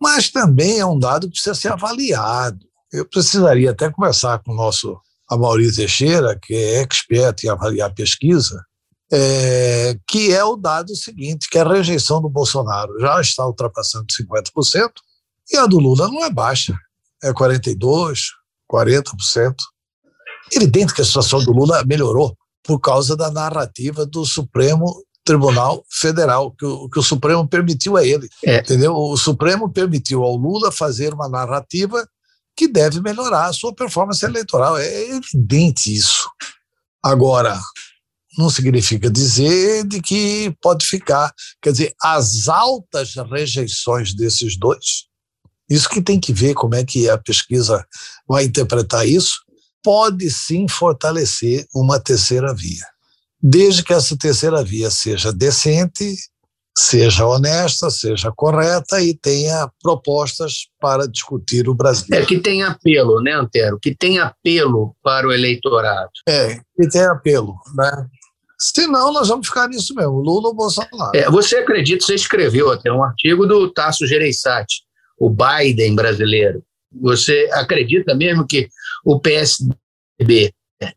Mas 0.00 0.30
também 0.30 0.80
é 0.80 0.84
um 0.84 0.98
dado 0.98 1.28
que 1.28 1.34
precisa 1.34 1.54
ser 1.54 1.72
avaliado. 1.72 2.58
Eu 2.92 3.08
precisaria 3.08 3.70
até 3.70 3.88
conversar 3.88 4.40
com 4.40 4.50
o 4.50 4.56
nosso 4.56 5.00
Amaury 5.30 5.72
Teixeira, 5.72 6.36
que 6.36 6.52
é 6.52 6.82
expert 6.82 7.44
em 7.44 7.50
avaliar 7.50 7.94
pesquisa, 7.94 8.60
é, 9.12 9.96
que 10.08 10.32
é 10.32 10.42
o 10.42 10.56
dado 10.56 10.96
seguinte, 10.96 11.48
que 11.48 11.58
a 11.58 11.68
rejeição 11.68 12.20
do 12.20 12.28
Bolsonaro 12.28 12.98
já 12.98 13.20
está 13.20 13.46
ultrapassando 13.46 14.06
50%, 14.06 14.90
e 15.52 15.56
a 15.56 15.66
do 15.66 15.78
Lula 15.78 16.08
não 16.08 16.24
é 16.24 16.30
baixa, 16.32 16.76
é 17.22 17.32
42%, 17.32 18.18
40%. 18.68 19.54
Evidente 20.52 20.94
que 20.94 21.02
a 21.02 21.04
situação 21.04 21.42
do 21.42 21.52
Lula 21.52 21.84
melhorou 21.84 22.36
por 22.62 22.78
causa 22.80 23.16
da 23.16 23.30
narrativa 23.30 24.04
do 24.04 24.24
Supremo 24.24 25.02
Tribunal 25.24 25.84
Federal, 25.90 26.50
que 26.52 26.64
o, 26.64 26.88
que 26.88 26.98
o 26.98 27.02
Supremo 27.02 27.46
permitiu 27.46 27.96
a 27.96 28.04
ele. 28.04 28.28
É. 28.44 28.58
Entendeu? 28.58 28.94
O 28.94 29.16
Supremo 29.16 29.70
permitiu 29.70 30.22
ao 30.22 30.36
Lula 30.36 30.72
fazer 30.72 31.12
uma 31.12 31.28
narrativa 31.28 32.06
que 32.56 32.66
deve 32.66 33.00
melhorar 33.00 33.46
a 33.46 33.52
sua 33.52 33.74
performance 33.74 34.24
eleitoral. 34.24 34.76
É 34.78 35.10
evidente 35.10 35.94
isso. 35.94 36.28
Agora, 37.02 37.58
não 38.36 38.50
significa 38.50 39.10
dizer 39.10 39.84
de 39.84 40.00
que 40.00 40.54
pode 40.60 40.86
ficar. 40.86 41.32
Quer 41.62 41.72
dizer, 41.72 41.94
as 42.02 42.48
altas 42.48 43.14
rejeições 43.30 44.14
desses 44.14 44.58
dois, 44.58 45.04
isso 45.68 45.88
que 45.88 46.00
tem 46.00 46.18
que 46.18 46.32
ver 46.32 46.54
como 46.54 46.74
é 46.74 46.84
que 46.84 47.08
a 47.08 47.18
pesquisa 47.18 47.86
vai 48.26 48.44
interpretar 48.44 49.06
isso, 49.06 49.36
pode 49.88 50.30
sim 50.30 50.68
fortalecer 50.68 51.64
uma 51.74 51.98
terceira 51.98 52.54
via, 52.54 52.84
desde 53.42 53.82
que 53.82 53.94
essa 53.94 54.14
terceira 54.18 54.62
via 54.62 54.90
seja 54.90 55.32
decente, 55.32 56.14
seja 56.76 57.26
honesta, 57.26 57.88
seja 57.88 58.30
correta 58.36 59.00
e 59.00 59.16
tenha 59.16 59.66
propostas 59.82 60.66
para 60.78 61.08
discutir 61.08 61.70
o 61.70 61.74
Brasil. 61.74 62.06
É 62.12 62.22
que 62.22 62.38
tem 62.38 62.62
apelo, 62.62 63.22
né, 63.22 63.32
Antero? 63.32 63.78
Que 63.80 63.96
tem 63.96 64.18
apelo 64.18 64.94
para 65.02 65.26
o 65.26 65.32
eleitorado. 65.32 66.10
É, 66.28 66.56
que 66.76 66.86
tem 66.90 67.06
apelo, 67.06 67.54
né? 67.74 68.06
Senão, 68.60 69.10
nós 69.10 69.28
vamos 69.28 69.48
ficar 69.48 69.68
nisso 69.68 69.94
mesmo, 69.94 70.20
Lula 70.20 70.48
ou 70.48 70.54
Bolsonaro. 70.54 71.16
É, 71.16 71.30
você 71.30 71.56
acredita, 71.56 72.04
você 72.04 72.14
escreveu 72.14 72.70
até 72.70 72.92
um 72.92 73.02
artigo 73.02 73.46
do 73.46 73.72
Tasso 73.72 74.06
Gereissati, 74.06 74.82
o 75.18 75.30
Biden 75.30 75.94
brasileiro. 75.94 76.62
Você 76.92 77.48
acredita 77.52 78.14
mesmo 78.14 78.46
que 78.46 78.68
o 79.04 79.20
PSDB 79.20 80.52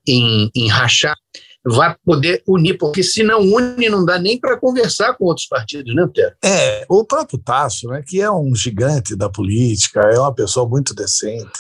em, 0.08 0.50
em 0.56 0.68
rachar 0.68 1.16
vai 1.64 1.96
poder 2.04 2.42
unir, 2.48 2.78
porque 2.78 3.04
se 3.04 3.24
não 3.24 3.42
une, 3.42 3.88
não 3.88 4.04
dá 4.04 4.18
nem 4.18 4.40
para 4.40 4.58
conversar 4.58 5.14
com 5.14 5.26
outros 5.26 5.48
partidos, 5.48 5.94
né, 5.94 6.08
Pedro? 6.14 6.36
É, 6.44 6.86
o 6.90 7.06
próprio 7.06 7.38
Tasso, 7.38 7.88
né, 7.88 8.04
que 8.06 8.20
é 8.20 8.32
um 8.32 8.56
gigante 8.56 9.16
da 9.16 9.30
política, 9.30 10.02
é 10.12 10.20
uma 10.20 10.34
pessoa 10.34 10.68
muito 10.68 10.96
decente. 10.96 11.52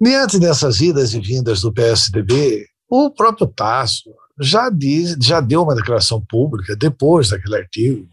Diante 0.00 0.38
dessas 0.38 0.80
idas 0.80 1.14
e 1.14 1.20
vindas 1.20 1.62
do 1.62 1.72
PSDB, 1.72 2.66
o 2.88 3.10
próprio 3.10 3.46
Tasso 3.46 4.10
já, 4.40 4.70
diz, 4.70 5.16
já 5.20 5.40
deu 5.40 5.62
uma 5.62 5.74
declaração 5.74 6.22
pública, 6.28 6.76
depois 6.76 7.30
daquele 7.30 7.56
artigo, 7.56 8.06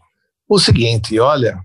o 0.48 0.58
seguinte: 0.58 1.18
olha, 1.20 1.58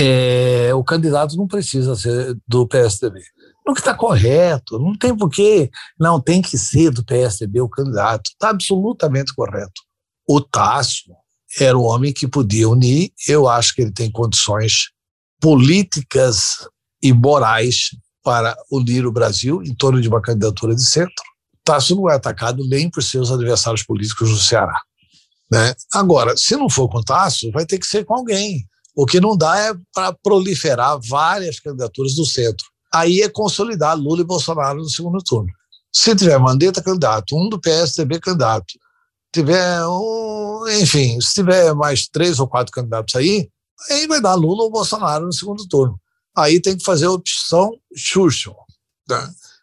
é, 0.00 0.72
o 0.72 0.84
candidato 0.84 1.36
não 1.36 1.48
precisa 1.48 1.96
ser 1.96 2.38
do 2.46 2.68
PSDB. 2.68 3.20
O 3.66 3.74
que 3.74 3.80
está 3.80 3.92
correto, 3.92 4.78
não 4.78 4.96
tem 4.96 5.14
porquê, 5.14 5.68
não 5.98 6.20
tem 6.20 6.40
que 6.40 6.56
ser 6.56 6.90
do 6.90 7.04
PSDB 7.04 7.60
o 7.60 7.68
candidato, 7.68 8.28
está 8.28 8.50
absolutamente 8.50 9.34
correto. 9.34 9.82
O 10.26 10.40
Tasso 10.40 11.10
era 11.58 11.76
o 11.76 11.82
homem 11.82 12.12
que 12.12 12.28
podia 12.28 12.68
unir, 12.68 13.10
eu 13.26 13.48
acho 13.48 13.74
que 13.74 13.82
ele 13.82 13.90
tem 13.90 14.08
condições 14.08 14.90
políticas 15.40 16.68
e 17.02 17.12
morais 17.12 17.90
para 18.22 18.56
unir 18.70 19.04
o 19.04 19.12
Brasil 19.12 19.62
em 19.64 19.74
torno 19.74 20.00
de 20.00 20.08
uma 20.08 20.22
candidatura 20.22 20.76
de 20.76 20.86
centro. 20.86 21.24
Tasso 21.64 21.96
não 21.96 22.08
é 22.08 22.14
atacado 22.14 22.64
nem 22.68 22.88
por 22.88 23.02
seus 23.02 23.32
adversários 23.32 23.82
políticos 23.82 24.30
do 24.30 24.38
Ceará. 24.38 24.80
Né? 25.50 25.74
Agora, 25.92 26.36
se 26.36 26.54
não 26.56 26.70
for 26.70 26.88
com 26.88 27.02
Tasso, 27.02 27.50
vai 27.50 27.66
ter 27.66 27.78
que 27.78 27.86
ser 27.86 28.04
com 28.04 28.14
alguém. 28.14 28.64
O 28.98 29.06
que 29.06 29.20
não 29.20 29.36
dá 29.36 29.56
é 29.56 29.72
para 29.94 30.12
proliferar 30.12 30.98
várias 31.00 31.60
candidaturas 31.60 32.16
do 32.16 32.26
centro. 32.26 32.66
Aí 32.92 33.22
é 33.22 33.28
consolidar 33.28 33.96
Lula 33.96 34.22
e 34.22 34.24
Bolsonaro 34.24 34.78
no 34.78 34.90
segundo 34.90 35.22
turno. 35.22 35.48
Se 35.92 36.16
tiver 36.16 36.36
Mandetta 36.36 36.82
candidato, 36.82 37.36
um 37.36 37.48
do 37.48 37.60
PSDB 37.60 38.18
candidato, 38.18 38.74
tiver, 39.32 39.86
um, 39.86 40.64
enfim, 40.80 41.20
se 41.20 41.34
tiver 41.34 41.72
mais 41.76 42.08
três 42.08 42.40
ou 42.40 42.48
quatro 42.48 42.72
candidatos 42.72 43.14
aí, 43.14 43.48
aí 43.88 44.08
vai 44.08 44.20
dar 44.20 44.34
Lula 44.34 44.64
ou 44.64 44.70
Bolsonaro 44.72 45.26
no 45.26 45.32
segundo 45.32 45.64
turno. 45.68 45.96
Aí 46.36 46.60
tem 46.60 46.76
que 46.76 46.82
fazer 46.82 47.06
a 47.06 47.12
opção 47.12 47.70
Churchill. 47.94 48.56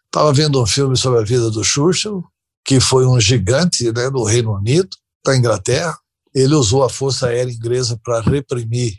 Estava 0.06 0.32
né? 0.32 0.34
vendo 0.34 0.62
um 0.62 0.66
filme 0.66 0.96
sobre 0.96 1.20
a 1.20 1.24
vida 1.24 1.50
do 1.50 1.62
Churchill, 1.62 2.24
que 2.64 2.80
foi 2.80 3.04
um 3.04 3.20
gigante 3.20 3.92
né, 3.92 4.08
do 4.08 4.24
Reino 4.24 4.54
Unido, 4.54 4.96
da 5.22 5.36
Inglaterra. 5.36 5.94
Ele 6.34 6.54
usou 6.54 6.82
a 6.82 6.88
Força 6.88 7.26
Aérea 7.26 7.52
Inglesa 7.52 8.00
para 8.02 8.22
reprimir 8.22 8.96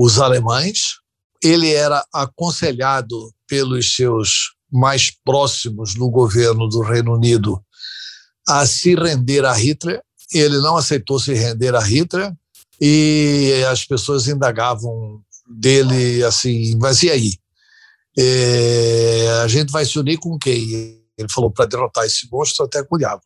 os 0.00 0.18
alemães. 0.18 0.98
Ele 1.42 1.72
era 1.72 2.02
aconselhado 2.12 3.30
pelos 3.46 3.94
seus 3.94 4.54
mais 4.72 5.10
próximos 5.24 5.94
no 5.94 6.10
governo 6.10 6.68
do 6.68 6.80
Reino 6.80 7.14
Unido 7.14 7.62
a 8.48 8.66
se 8.66 8.94
render 8.94 9.44
a 9.44 9.52
Hitler. 9.52 10.02
Ele 10.32 10.58
não 10.58 10.76
aceitou 10.76 11.18
se 11.18 11.34
render 11.34 11.74
a 11.74 11.80
Hitler 11.80 12.32
e 12.80 13.62
as 13.70 13.84
pessoas 13.84 14.26
indagavam 14.26 15.20
dele 15.46 16.24
assim, 16.24 16.78
mas 16.80 17.02
e 17.02 17.10
aí? 17.10 17.32
É, 18.18 19.40
a 19.42 19.48
gente 19.48 19.70
vai 19.70 19.84
se 19.84 19.98
unir 19.98 20.18
com 20.18 20.38
quem? 20.38 21.02
Ele 21.18 21.28
falou 21.30 21.50
para 21.50 21.66
derrotar 21.66 22.04
esse 22.04 22.26
monstro 22.30 22.64
até 22.64 22.82
com 22.82 22.94
o 22.94 22.98
diabo. 22.98 23.22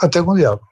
Até 0.00 0.20
com 0.22 0.32
o 0.32 0.36
diabo. 0.36 0.62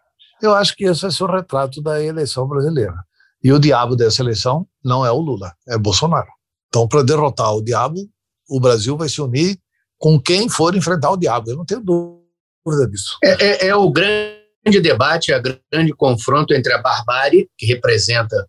Eu 0.42 0.52
acho 0.54 0.74
que 0.74 0.84
esse 0.84 1.10
ser 1.10 1.24
o 1.24 1.26
retrato 1.26 1.80
da 1.80 2.02
eleição 2.02 2.48
brasileira. 2.48 2.94
E 3.42 3.52
o 3.52 3.58
diabo 3.58 3.94
dessa 3.94 4.22
eleição 4.22 4.66
não 4.84 5.04
é 5.04 5.10
o 5.10 5.18
Lula, 5.18 5.54
é 5.68 5.78
Bolsonaro. 5.78 6.28
Então, 6.68 6.86
para 6.86 7.02
derrotar 7.02 7.54
o 7.54 7.62
diabo, 7.62 8.08
o 8.48 8.60
Brasil 8.60 8.96
vai 8.96 9.08
se 9.08 9.20
unir 9.20 9.58
com 9.98 10.20
quem 10.20 10.48
for 10.48 10.74
enfrentar 10.76 11.10
o 11.10 11.16
diabo. 11.16 11.50
Eu 11.50 11.56
não 11.56 11.64
tenho 11.64 11.80
dúvida 11.80 12.88
disso. 12.90 13.16
É, 13.22 13.44
é, 13.44 13.66
é 13.68 13.76
o 13.76 13.90
grande 13.90 14.80
debate, 14.82 15.32
é 15.32 15.38
o 15.38 15.42
grande 15.72 15.92
confronto 15.92 16.52
entre 16.52 16.72
a 16.72 16.82
barbárie, 16.82 17.48
que 17.56 17.66
representa 17.66 18.46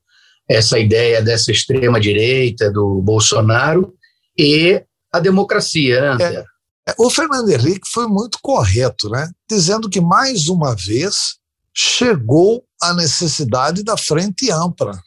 essa 0.50 0.78
ideia 0.78 1.22
dessa 1.22 1.52
extrema-direita, 1.52 2.72
do 2.72 3.02
Bolsonaro, 3.02 3.94
e 4.38 4.84
a 5.12 5.20
democracia. 5.20 6.16
Né? 6.16 6.36
É, 6.36 6.46
é, 6.90 6.96
o 7.00 7.10
Fernando 7.10 7.50
Henrique 7.50 7.88
foi 7.88 8.08
muito 8.08 8.38
correto, 8.42 9.10
né? 9.10 9.30
dizendo 9.50 9.90
que, 9.90 10.02
mais 10.02 10.48
uma 10.48 10.76
vez, 10.76 11.38
chegou 11.74 12.64
a 12.82 12.94
necessidade 12.94 13.84
da 13.84 13.98
frente 13.98 14.52
ampla. 14.52 15.00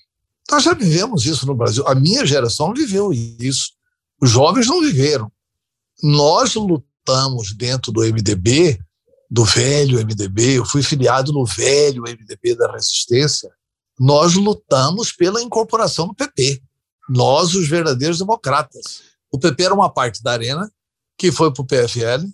Nós 0.50 0.62
já 0.62 0.74
vivemos 0.74 1.26
isso 1.26 1.46
no 1.46 1.54
Brasil. 1.54 1.86
A 1.86 1.94
minha 1.94 2.24
geração 2.24 2.72
viveu 2.72 3.12
isso. 3.12 3.72
Os 4.20 4.30
jovens 4.30 4.66
não 4.66 4.80
viveram. 4.80 5.30
Nós 6.02 6.54
lutamos 6.54 7.54
dentro 7.54 7.92
do 7.92 8.00
MDB, 8.00 8.78
do 9.30 9.44
velho 9.44 9.98
MDB, 9.98 10.58
eu 10.58 10.64
fui 10.64 10.82
filiado 10.82 11.32
no 11.32 11.44
velho 11.44 12.02
MDB 12.02 12.54
da 12.54 12.72
Resistência, 12.72 13.50
nós 13.98 14.34
lutamos 14.34 15.12
pela 15.12 15.42
incorporação 15.42 16.06
do 16.06 16.14
PP. 16.14 16.62
Nós, 17.08 17.54
os 17.54 17.68
verdadeiros 17.68 18.18
democratas. 18.18 19.02
O 19.30 19.38
PP 19.38 19.64
era 19.64 19.74
uma 19.74 19.90
parte 19.90 20.22
da 20.22 20.32
Arena, 20.32 20.70
que 21.16 21.32
foi 21.32 21.52
para 21.52 21.62
o 21.62 21.66
PFL, 21.66 22.26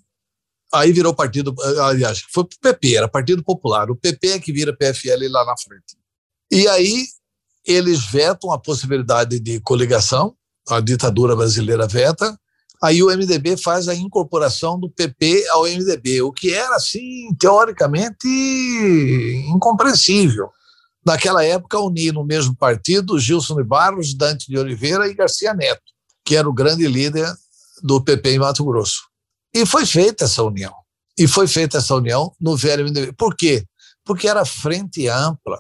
aí 0.73 0.93
virou 0.93 1.15
partido, 1.15 1.55
aliás, 1.81 2.23
foi 2.31 2.45
para 2.45 2.57
o 2.57 2.61
PP, 2.61 2.97
era 2.97 3.09
Partido 3.09 3.43
Popular. 3.43 3.91
O 3.91 3.97
PP 3.97 4.29
é 4.29 4.39
que 4.39 4.53
vira 4.53 4.77
PFL 4.77 5.29
lá 5.31 5.45
na 5.45 5.57
frente. 5.57 5.97
E 6.51 6.69
aí 6.69 7.07
eles 7.67 8.05
vetam 8.05 8.53
a 8.53 8.59
possibilidade 8.59 9.41
de 9.41 9.61
coligação, 9.61 10.35
a 10.69 10.81
ditadura 10.81 11.35
brasileira 11.35 11.87
veta, 11.87 12.39
aí 12.83 13.03
o 13.03 13.09
MDB 13.09 13.57
faz 13.57 13.89
a 13.89 13.95
incorporação 13.95 14.79
do 14.79 14.91
PP 14.91 15.47
ao 15.51 15.65
MDB, 15.65 16.23
o 16.23 16.33
que 16.33 16.53
era, 16.53 16.77
assim, 16.77 17.35
teoricamente 17.39 18.29
incompreensível. 19.49 20.51
Naquela 21.05 21.45
época, 21.45 21.79
uni 21.79 22.11
no 22.13 22.25
mesmo 22.25 22.57
partido 22.57 23.19
Gilson 23.19 23.57
de 23.57 23.65
Barros, 23.65 24.15
Dante 24.15 24.47
de 24.47 24.59
Oliveira 24.59 25.07
e 25.07 25.15
Garcia 25.15 25.53
Neto, 25.53 25.83
que 26.25 26.35
era 26.37 26.49
o 26.49 26.53
grande 26.53 26.87
líder 26.87 27.31
do 27.83 28.03
PP 28.03 28.31
em 28.31 28.39
Mato 28.39 28.65
Grosso. 28.65 29.03
E 29.55 29.67
foi 29.67 29.85
feita 29.85 30.25
essa 30.25 30.43
união. 30.43 30.73
E 31.17 31.29
foi 31.29 31.47
feita 31.47 31.79
essa 31.79 31.95
união 31.95 32.35
no 32.41 32.57
velho 32.57 32.85
MDB. 32.85 33.13
Por 33.13 33.37
quê? 33.37 33.65
Porque 34.05 34.27
era 34.27 34.45
frente 34.45 35.07
ampla. 35.07 35.59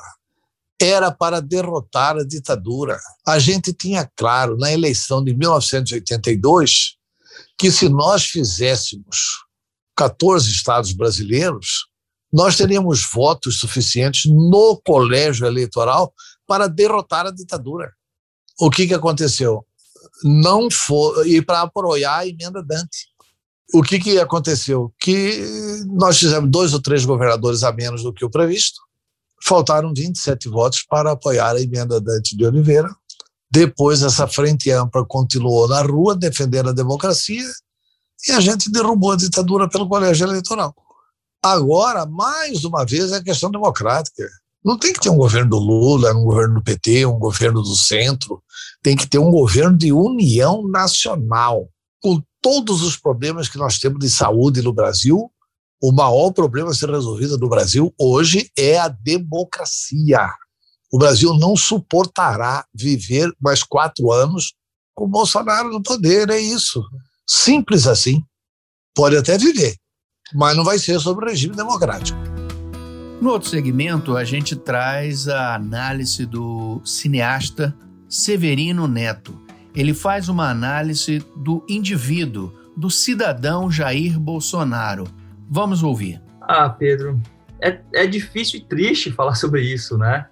Era 0.84 1.10
para 1.10 1.40
derrotar 1.40 2.16
a 2.16 2.24
ditadura. 2.24 2.98
A 3.26 3.38
gente 3.38 3.72
tinha 3.72 4.10
claro, 4.16 4.56
na 4.58 4.70
eleição 4.70 5.24
de 5.24 5.34
1982, 5.34 6.96
que 7.56 7.70
se 7.70 7.88
nós 7.88 8.26
fizéssemos 8.26 9.44
14 9.96 10.50
estados 10.50 10.92
brasileiros, 10.92 11.86
nós 12.32 12.56
teríamos 12.56 13.02
votos 13.10 13.60
suficientes 13.60 14.30
no 14.30 14.80
colégio 14.84 15.46
eleitoral 15.46 16.12
para 16.46 16.68
derrotar 16.68 17.26
a 17.26 17.30
ditadura. 17.30 17.92
O 18.58 18.70
que, 18.70 18.86
que 18.86 18.94
aconteceu? 18.94 19.64
Não 20.22 20.68
foi 20.70 21.30
e 21.30 21.42
para 21.42 21.62
apoiar 21.62 22.18
a 22.18 22.26
emenda 22.26 22.62
Dante. 22.62 23.06
O 23.72 23.82
que, 23.82 23.98
que 23.98 24.18
aconteceu? 24.18 24.92
Que 25.00 25.40
nós 25.86 26.18
fizemos 26.18 26.50
dois 26.50 26.74
ou 26.74 26.82
três 26.82 27.04
governadores 27.04 27.62
a 27.62 27.72
menos 27.72 28.02
do 28.02 28.12
que 28.12 28.24
o 28.24 28.30
previsto. 28.30 28.80
Faltaram 29.46 29.92
27 29.94 30.48
votos 30.48 30.84
para 30.88 31.12
apoiar 31.12 31.54
a 31.54 31.60
emenda 31.60 32.00
Dante 32.00 32.36
de 32.36 32.46
Oliveira. 32.46 32.88
Depois, 33.50 34.02
essa 34.02 34.26
frente 34.26 34.70
ampla 34.70 35.04
continuou 35.04 35.68
na 35.68 35.82
rua 35.82 36.16
defendendo 36.16 36.70
a 36.70 36.72
democracia 36.72 37.44
e 38.26 38.32
a 38.32 38.40
gente 38.40 38.70
derrubou 38.70 39.12
a 39.12 39.16
ditadura 39.16 39.68
pelo 39.68 39.88
colégio 39.88 40.26
eleitoral. 40.26 40.74
Agora, 41.42 42.06
mais 42.06 42.64
uma 42.64 42.86
vez, 42.86 43.12
é 43.12 43.22
questão 43.22 43.50
democrática. 43.50 44.26
Não 44.64 44.78
tem 44.78 44.94
que 44.94 45.00
ter 45.00 45.10
um 45.10 45.18
governo 45.18 45.50
do 45.50 45.58
Lula, 45.58 46.14
um 46.14 46.24
governo 46.24 46.54
do 46.54 46.62
PT, 46.62 47.04
um 47.04 47.18
governo 47.18 47.60
do 47.60 47.76
centro. 47.76 48.42
Tem 48.82 48.96
que 48.96 49.06
ter 49.06 49.18
um 49.18 49.30
governo 49.30 49.76
de 49.76 49.92
união 49.92 50.66
nacional. 50.66 51.68
Com 52.00 52.22
todos 52.40 52.82
os 52.82 52.96
problemas 52.96 53.46
que 53.46 53.58
nós 53.58 53.78
temos 53.78 53.98
de 53.98 54.08
saúde 54.08 54.62
no 54.62 54.72
Brasil, 54.72 55.30
o 55.86 55.92
maior 55.92 56.30
problema 56.30 56.70
a 56.70 56.74
ser 56.74 56.88
resolvido 56.88 57.36
no 57.36 57.46
Brasil 57.46 57.92
hoje 58.00 58.50
é 58.56 58.78
a 58.78 58.88
democracia. 58.88 60.30
O 60.90 60.96
Brasil 60.96 61.34
não 61.34 61.54
suportará 61.54 62.64
viver 62.74 63.30
mais 63.38 63.62
quatro 63.62 64.10
anos 64.10 64.54
com 64.94 65.06
Bolsonaro 65.06 65.68
no 65.68 65.82
poder, 65.82 66.30
é 66.30 66.40
isso. 66.40 66.82
Simples 67.28 67.86
assim. 67.86 68.24
Pode 68.94 69.14
até 69.14 69.36
viver, 69.36 69.76
mas 70.32 70.56
não 70.56 70.64
vai 70.64 70.78
ser 70.78 70.98
sobre 71.00 71.26
o 71.26 71.28
regime 71.28 71.54
democrático. 71.54 72.18
No 73.20 73.28
outro 73.28 73.50
segmento, 73.50 74.16
a 74.16 74.24
gente 74.24 74.56
traz 74.56 75.28
a 75.28 75.54
análise 75.54 76.24
do 76.24 76.80
cineasta 76.82 77.76
Severino 78.08 78.88
Neto. 78.88 79.38
Ele 79.74 79.92
faz 79.92 80.30
uma 80.30 80.48
análise 80.48 81.22
do 81.36 81.62
indivíduo, 81.68 82.54
do 82.74 82.88
cidadão 82.88 83.70
Jair 83.70 84.18
Bolsonaro. 84.18 85.06
Vamos 85.54 85.84
ouvir. 85.84 86.20
Ah, 86.40 86.68
Pedro, 86.68 87.22
é, 87.62 87.78
é 87.94 88.06
difícil 88.08 88.58
e 88.58 88.64
triste 88.64 89.12
falar 89.12 89.36
sobre 89.36 89.62
isso, 89.62 89.96
né? 89.96 90.26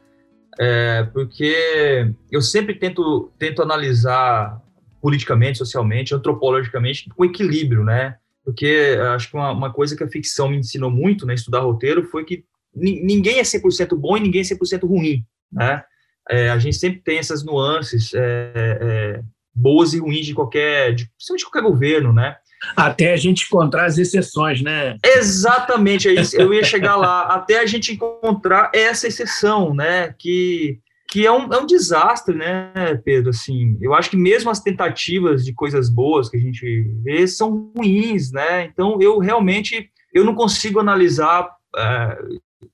É, 0.59 1.05
porque 1.13 2.13
eu 2.29 2.43
sempre 2.43 2.75
tento, 2.75 3.31
tento 3.39 3.63
analisar 3.63 4.61
politicamente, 5.01 5.59
socialmente, 5.59 6.13
antropologicamente, 6.13 7.09
com 7.09 7.25
equilíbrio, 7.25 7.85
né? 7.85 8.17
porque 8.45 8.99
acho 9.15 9.31
que 9.31 9.37
uma, 9.37 9.53
uma, 9.53 9.73
coisa 9.73 9.97
que 9.97 10.03
a 10.03 10.09
ficção 10.09 10.49
me 10.49 10.57
ensinou 10.57 10.91
muito, 10.91 11.25
né, 11.25 11.35
estudar 11.35 11.61
roteiro, 11.61 12.03
foi 12.03 12.25
que 12.25 12.45
ninguém 12.75 13.39
é 13.39 13.43
100% 13.43 13.97
bom 13.97 14.17
e 14.17 14.21
ninguém 14.21 14.41
é 14.41 14.45
100% 14.45 14.85
ruim, 14.85 15.25
né? 15.53 15.85
É, 16.29 16.51
a 16.51 16.59
gente 16.59 16.77
sempre 16.77 17.01
tem 17.01 17.19
essas 17.19 17.45
nuances 17.45 18.11
é, 18.13 19.23
boas 19.55 19.95
e 19.95 20.01
ruins 20.01 20.27
de 20.27 20.35
qualquer, 20.35 20.93
de, 20.93 21.05
de 21.05 21.45
qualquer 21.45 21.63
governo, 21.63 22.13
né? 22.13 22.37
Até 22.77 23.13
a 23.13 23.17
gente 23.17 23.45
encontrar 23.45 23.87
as 23.87 23.99
exceções, 23.99 24.63
né? 24.63 24.97
Exatamente, 25.05 26.09
é 26.09 26.15
eu 26.35 26.55
ia 26.55 26.65
chegar 26.65 26.97
lá, 26.97 27.23
até 27.23 27.61
a 27.61 27.67
gente 27.67 27.93
encontrar 27.93 28.71
essa 28.75 29.07
exceção, 29.07 29.75
né? 29.75 30.15
Que 30.19 30.81
que 31.13 31.27
é 31.27 31.31
um, 31.31 31.53
é 31.53 31.61
um 31.61 31.67
desastre, 31.67 32.35
né, 32.35 32.73
Pedro? 33.05 33.29
Assim, 33.29 33.77
eu 33.83 33.93
acho 33.93 34.09
que 34.09 34.17
mesmo 34.17 34.49
as 34.51 34.61
tentativas 34.61 35.45
de 35.45 35.53
coisas 35.53 35.91
boas 35.91 36.31
que 36.31 36.39
a 36.39 36.41
gente 36.41 36.91
vê 37.03 37.27
são 37.29 37.71
ruins, 37.77 38.33
né? 38.33 38.65
Então, 38.65 38.97
eu 38.99 39.19
realmente 39.19 39.91
eu 40.13 40.25
não 40.25 40.35
consigo 40.35 40.81
analisar. 40.81 41.51
É, 41.77 42.19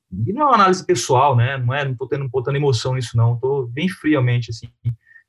não 0.09 0.42
é 0.42 0.44
uma 0.46 0.55
análise 0.55 0.87
pessoal, 0.87 1.35
né? 1.35 1.59
Não 1.59 1.74
é, 1.74 1.85
não 1.85 1.92
estou 1.92 2.07
tendo 2.07 2.29
botando 2.29 2.55
emoção 2.55 2.94
nisso, 2.94 3.16
não. 3.16 3.35
Estou 3.35 3.66
bem 3.66 3.88
friamente 3.88 4.51
assim. 4.51 4.68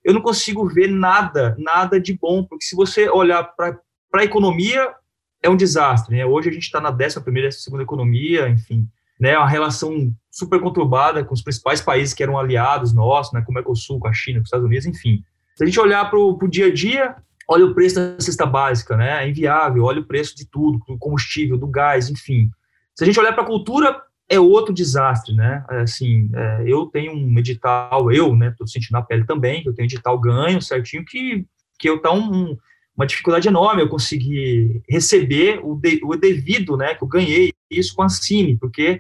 Eu 0.04 0.14
não 0.14 0.22
consigo 0.22 0.68
ver 0.68 0.88
nada, 0.88 1.56
nada 1.58 2.00
de 2.00 2.16
bom, 2.16 2.44
porque 2.44 2.66
se 2.66 2.76
você 2.76 3.10
olhar 3.10 3.44
para 3.44 3.78
a 4.14 4.24
economia, 4.24 4.94
é 5.42 5.50
um 5.50 5.56
desastre. 5.56 6.16
Né? 6.16 6.26
Hoje 6.26 6.50
a 6.50 6.52
gente 6.52 6.64
está 6.64 6.82
na 6.82 6.92
décima 6.92 7.24
primeira, 7.24 7.48
décima 7.48 7.64
segunda 7.64 7.84
economia, 7.84 8.48
enfim 8.50 8.88
né, 9.20 9.38
uma 9.38 9.50
relação 9.50 10.12
super 10.32 10.62
conturbada 10.62 11.24
com 11.24 11.34
os 11.34 11.42
principais 11.42 11.82
países 11.82 12.14
que 12.14 12.24
eram 12.24 12.38
aliados 12.38 12.94
nossos, 12.94 13.34
né, 13.34 13.42
com 13.46 13.52
o 13.52 13.56
Mercosul, 13.56 14.00
com 14.00 14.08
a 14.08 14.14
China, 14.14 14.40
com 14.40 14.44
os 14.44 14.48
Estados 14.48 14.66
Unidos, 14.66 14.86
enfim. 14.86 15.22
Se 15.56 15.64
a 15.64 15.68
gente 15.68 15.80
olhar 15.80 16.10
para 16.10 16.18
o 16.18 16.48
dia 16.48 16.68
a 16.68 16.74
dia, 16.74 17.16
olha 17.48 17.66
o 17.66 17.76
preço 17.76 17.96
da 17.96 18.20
cesta 18.22 18.46
básica, 18.46 18.96
né, 18.96 19.26
é 19.26 19.30
inviável, 19.30 19.84
olha 19.84 20.00
o 20.00 20.06
preço 20.06 20.36
de 20.38 20.50
tudo, 20.50 20.80
do 20.88 20.98
combustível, 20.98 21.58
do 21.58 21.68
gás, 21.68 22.10
enfim. 22.10 22.50
Se 22.96 23.04
a 23.04 23.06
gente 23.06 23.20
olhar 23.20 23.34
para 23.34 23.44
a 23.44 23.48
cultura, 23.48 24.02
é 24.30 24.40
outro 24.40 24.74
desastre, 24.74 25.34
né? 25.34 25.66
Assim, 25.70 26.30
é, 26.36 26.64
eu 26.68 26.86
tenho 26.86 27.14
um 27.14 27.40
edital, 27.40 28.12
eu, 28.12 28.36
né, 28.36 28.54
tô 28.58 28.68
sentindo 28.68 28.92
na 28.92 29.02
pele 29.02 29.26
também, 29.26 29.64
eu 29.66 29.74
tenho 29.74 29.86
um 29.86 29.90
edital 29.90 30.20
ganho 30.20 30.62
certinho 30.62 31.04
que, 31.04 31.46
que 31.80 31.90
eu 31.90 32.00
tá 32.00 32.12
um, 32.12 32.56
uma 33.00 33.08
dificuldade 33.08 33.48
enorme 33.48 33.82
eu 33.82 33.88
conseguir 33.88 34.82
receber 34.90 35.62
o, 35.64 35.74
de, 35.74 36.02
o 36.04 36.18
devido, 36.18 36.76
né, 36.76 36.94
que 36.94 37.02
eu 37.02 37.08
ganhei 37.08 37.54
isso 37.72 37.96
com 37.96 38.04
a 38.04 38.10
Cine, 38.10 38.58
porque 38.58 39.00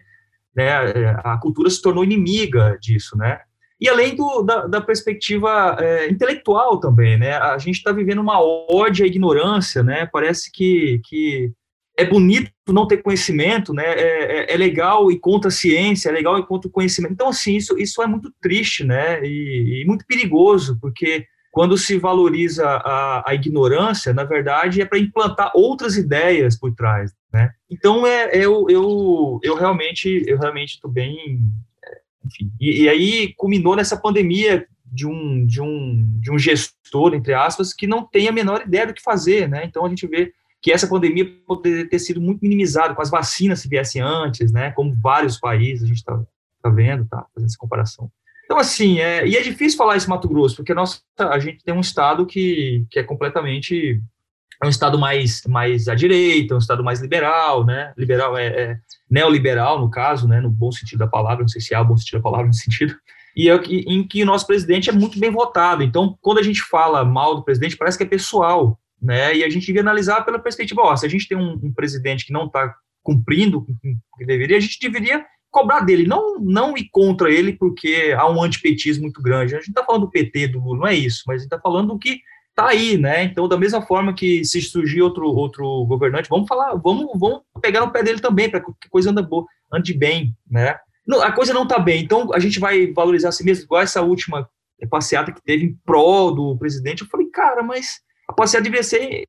né, 0.55 0.71
a 1.21 1.37
cultura 1.37 1.69
se 1.69 1.81
tornou 1.81 2.03
inimiga 2.03 2.77
disso, 2.81 3.17
né? 3.17 3.41
E 3.79 3.87
além 3.87 4.15
do, 4.15 4.41
da, 4.41 4.67
da 4.67 4.81
perspectiva 4.81 5.77
é, 5.79 6.09
intelectual 6.09 6.79
também, 6.79 7.17
né? 7.17 7.33
A 7.33 7.57
gente 7.57 7.77
está 7.77 7.93
vivendo 7.93 8.19
uma 8.19 8.41
ódio 8.41 9.05
à 9.05 9.07
ignorância, 9.07 9.81
né? 9.81 10.05
Parece 10.11 10.51
que, 10.51 10.99
que 11.05 11.51
é 11.97 12.03
bonito 12.03 12.51
não 12.67 12.87
ter 12.87 12.97
conhecimento, 12.97 13.73
né? 13.73 13.85
É, 13.85 14.51
é, 14.51 14.53
é, 14.53 14.57
legal 14.57 15.09
e 15.09 15.17
contra 15.17 15.47
a 15.47 15.51
ciência, 15.51 16.09
é 16.09 16.11
legal 16.11 16.37
e 16.37 16.45
contra 16.45 16.67
o 16.67 16.71
conhecimento. 16.71 17.13
Então, 17.13 17.29
assim, 17.29 17.55
isso, 17.55 17.77
isso 17.77 18.01
é 18.01 18.07
muito 18.07 18.33
triste, 18.41 18.83
né? 18.83 19.23
E, 19.23 19.81
e 19.81 19.85
muito 19.85 20.05
perigoso, 20.05 20.77
porque 20.81 21.25
quando 21.51 21.77
se 21.77 21.97
valoriza 21.97 22.65
a, 22.67 23.29
a 23.29 23.33
ignorância, 23.33 24.13
na 24.13 24.23
verdade, 24.23 24.81
é 24.81 24.85
para 24.85 24.99
implantar 24.99 25.51
outras 25.55 25.97
ideias 25.97 26.57
por 26.57 26.73
trás, 26.73 27.11
né? 27.33 27.51
Então, 27.69 28.05
é, 28.05 28.29
eu, 28.35 28.67
eu, 28.69 29.39
eu 29.43 29.55
realmente 29.55 30.23
eu 30.27 30.37
realmente 30.37 30.75
estou 30.75 30.89
bem 30.91 31.39
enfim. 32.25 32.51
E, 32.59 32.83
e, 32.83 32.89
aí 32.89 33.33
culminou 33.35 33.75
nessa 33.75 33.97
pandemia 33.97 34.67
de 34.85 35.07
um, 35.07 35.45
de, 35.45 35.61
um, 35.61 36.19
de 36.19 36.31
um 36.31 36.37
gestor, 36.37 37.13
entre 37.13 37.33
aspas, 37.33 37.73
que 37.73 37.87
não 37.87 38.05
tem 38.05 38.27
a 38.27 38.31
menor 38.31 38.63
ideia 38.65 38.87
do 38.87 38.93
que 38.93 39.01
fazer, 39.01 39.47
né? 39.47 39.65
Então 39.65 39.85
a 39.85 39.89
gente 39.89 40.07
vê 40.07 40.33
que 40.61 40.71
essa 40.71 40.87
pandemia 40.87 41.25
poderia 41.47 41.87
ter 41.87 41.99
sido 41.99 42.19
muito 42.19 42.41
minimizada 42.41 42.93
com 42.93 43.01
as 43.01 43.09
vacinas 43.09 43.59
se 43.59 43.69
viessem 43.69 44.01
antes, 44.01 44.51
né? 44.51 44.71
Como 44.71 44.95
vários 45.01 45.39
países 45.39 45.83
a 45.83 45.87
gente 45.87 45.97
está 45.97 46.21
tá 46.61 46.69
vendo, 46.69 47.07
tá 47.07 47.25
fazendo 47.33 47.47
essa 47.47 47.57
comparação. 47.57 48.11
Então, 48.49 48.57
assim, 48.57 48.99
é, 48.99 49.27
e 49.27 49.37
é 49.37 49.41
difícil 49.43 49.77
falar 49.77 49.95
isso 49.95 50.09
Mato 50.09 50.27
Grosso, 50.27 50.55
porque 50.55 50.73
nossa, 50.73 50.99
a 51.19 51.37
gente 51.37 51.63
tem 51.63 51.71
um 51.71 51.81
estado 51.81 52.25
que, 52.25 52.83
que 52.89 52.97
é 52.97 53.03
completamente 53.03 54.01
é 54.61 54.65
um 54.65 54.69
estado 54.69 54.97
mais, 54.97 55.43
mais 55.47 55.87
à 55.87 55.93
direita, 55.93 56.55
um 56.55 56.57
estado 56.57 56.83
mais 56.83 56.99
liberal, 56.99 57.63
né? 57.63 57.93
Liberal 57.95 58.35
é, 58.35 58.47
é 58.47 58.77
neoliberal, 59.07 59.79
no 59.79 59.87
caso, 59.91 60.27
né? 60.27 60.41
No 60.41 60.49
bom 60.49 60.71
sentido 60.71 60.97
da 60.97 61.07
palavra, 61.07 61.41
não 61.41 61.47
sei 61.47 61.61
se 61.61 61.75
há 61.75 61.81
o 61.81 61.85
bom 61.85 61.95
sentido 61.95 62.17
da 62.17 62.23
palavra 62.23 62.47
no 62.47 62.53
sentido. 62.53 62.95
E 63.37 63.51
é, 63.51 63.55
em 63.55 64.05
que 64.05 64.23
o 64.23 64.25
nosso 64.25 64.47
presidente 64.47 64.89
é 64.89 64.93
muito 64.93 65.19
bem 65.19 65.29
votado. 65.29 65.83
Então, 65.83 66.17
quando 66.19 66.39
a 66.39 66.43
gente 66.43 66.63
fala 66.63 67.05
mal 67.05 67.35
do 67.35 67.43
presidente, 67.43 67.77
parece 67.77 67.99
que 67.99 68.03
é 68.03 68.07
pessoal, 68.07 68.79
né? 68.99 69.35
E 69.35 69.43
a 69.43 69.49
gente 69.49 69.67
devia 69.67 69.81
analisar 69.81 70.25
pela 70.25 70.39
perspectiva, 70.39 70.81
ó, 70.81 70.95
se 70.95 71.05
a 71.05 71.09
gente 71.09 71.27
tem 71.27 71.37
um, 71.37 71.59
um 71.63 71.71
presidente 71.71 72.25
que 72.25 72.33
não 72.33 72.47
está 72.47 72.73
cumprindo 73.03 73.59
o 73.59 73.65
que 74.17 74.25
deveria, 74.25 74.57
a 74.57 74.59
gente 74.59 74.79
deveria 74.81 75.23
cobrar 75.51 75.81
dele, 75.81 76.07
não, 76.07 76.39
não 76.39 76.77
ir 76.77 76.89
contra 76.91 77.31
ele 77.31 77.53
porque 77.53 78.15
há 78.17 78.29
um 78.29 78.41
antipetismo 78.41 79.03
muito 79.03 79.21
grande. 79.21 79.55
A 79.55 79.59
gente 79.59 79.69
está 79.69 79.83
falando 79.83 80.01
do 80.01 80.11
PT, 80.11 80.49
do 80.49 80.59
Lula, 80.59 80.79
não 80.79 80.87
é 80.87 80.95
isso, 80.95 81.23
mas 81.27 81.35
a 81.35 81.37
gente 81.39 81.53
está 81.53 81.59
falando 81.59 81.89
do 81.89 81.99
que 81.99 82.19
tá 82.55 82.67
aí, 82.69 82.97
né? 82.97 83.23
Então, 83.23 83.47
da 83.47 83.57
mesma 83.57 83.81
forma 83.81 84.13
que 84.13 84.43
se 84.43 84.61
surgir 84.61 85.01
outro, 85.01 85.25
outro 85.25 85.85
governante, 85.85 86.29
vamos 86.29 86.47
falar, 86.47 86.75
vamos, 86.75 87.07
vamos 87.17 87.41
pegar 87.61 87.79
no 87.81 87.91
pé 87.91 88.03
dele 88.03 88.19
também, 88.19 88.49
para 88.49 88.59
que 88.59 88.69
a 88.69 88.89
coisa 88.89 89.11
ande, 89.11 89.21
boa, 89.21 89.45
ande 89.71 89.93
bem, 89.93 90.35
né? 90.49 90.75
Não, 91.07 91.21
a 91.21 91.31
coisa 91.31 91.53
não 91.53 91.65
tá 91.65 91.79
bem, 91.79 92.03
então 92.03 92.33
a 92.33 92.39
gente 92.39 92.59
vai 92.59 92.91
valorizar 92.91 93.29
a 93.29 93.31
si 93.31 93.43
mesmo, 93.43 93.63
igual 93.63 93.81
essa 93.81 94.01
última 94.01 94.47
passeata 94.89 95.31
que 95.31 95.41
teve 95.41 95.65
em 95.65 95.77
prol 95.85 96.33
do 96.33 96.57
presidente. 96.57 97.01
Eu 97.01 97.07
falei, 97.07 97.27
cara, 97.27 97.63
mas 97.63 98.01
a 98.29 98.33
passeata 98.33 98.63
deveria 98.63 98.83
ser 98.83 99.23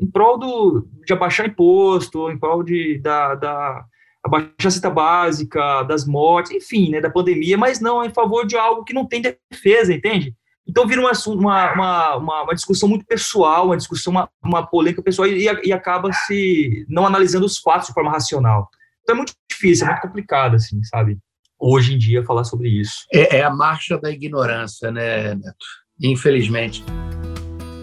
em 0.00 0.10
prol 0.10 0.38
do, 0.38 0.88
de 1.06 1.12
abaixar 1.12 1.46
imposto, 1.46 2.30
em 2.30 2.38
prol 2.38 2.62
de, 2.62 2.98
da, 2.98 3.34
da 3.34 3.84
abaixar 4.32 4.66
a 4.66 4.70
cesta 4.70 4.90
básica, 4.90 5.82
das 5.82 6.06
mortes, 6.06 6.52
enfim, 6.52 6.90
né, 6.90 7.00
da 7.00 7.10
pandemia, 7.10 7.58
mas 7.58 7.80
não 7.80 8.04
em 8.04 8.12
favor 8.12 8.46
de 8.46 8.56
algo 8.56 8.84
que 8.84 8.94
não 8.94 9.06
tem 9.06 9.20
defesa, 9.20 9.92
entende? 9.92 10.34
Então 10.66 10.86
vira 10.86 11.00
uma, 11.00 11.12
uma, 11.26 11.74
uma, 12.16 12.42
uma, 12.42 12.54
discussão 12.54 12.88
muito 12.88 13.04
pessoal, 13.04 13.66
uma 13.66 13.76
discussão, 13.76 14.12
uma, 14.12 14.28
uma 14.42 14.66
polêmica 14.66 15.02
pessoal 15.02 15.28
e, 15.28 15.44
e, 15.64 15.72
acaba 15.72 16.12
se 16.12 16.86
não 16.88 17.04
analisando 17.04 17.44
os 17.44 17.58
fatos 17.58 17.88
de 17.88 17.94
forma 17.94 18.10
racional. 18.10 18.68
Então 19.02 19.14
é 19.14 19.16
muito 19.16 19.32
difícil, 19.50 19.86
é 19.86 19.90
muito 19.90 20.02
complicado, 20.02 20.54
assim, 20.54 20.82
sabe? 20.84 21.18
Hoje 21.58 21.94
em 21.94 21.98
dia 21.98 22.24
falar 22.24 22.44
sobre 22.44 22.68
isso. 22.68 23.04
É, 23.12 23.38
é 23.38 23.42
a 23.42 23.50
marcha 23.50 23.98
da 23.98 24.10
ignorância, 24.10 24.90
né, 24.90 25.34
Neto? 25.34 25.66
Infelizmente. 26.00 26.84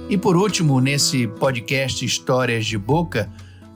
E 0.10 0.18
por 0.18 0.36
último, 0.36 0.82
nesse 0.82 1.28
podcast 1.28 2.04
Histórias 2.04 2.66
de 2.66 2.78
Boca, 2.78 3.30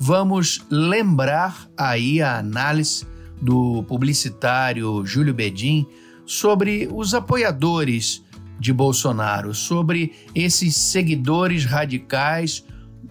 vamos 0.05 0.65
lembrar 0.69 1.65
aí 1.77 2.21
a 2.21 2.37
análise 2.37 3.05
do 3.41 3.83
publicitário 3.83 5.05
Júlio 5.05 5.33
Bedin 5.33 5.87
sobre 6.25 6.89
os 6.93 7.13
apoiadores 7.13 8.21
de 8.59 8.73
Bolsonaro, 8.73 9.53
sobre 9.53 10.11
esses 10.35 10.75
seguidores 10.75 11.63
radicais 11.63 12.65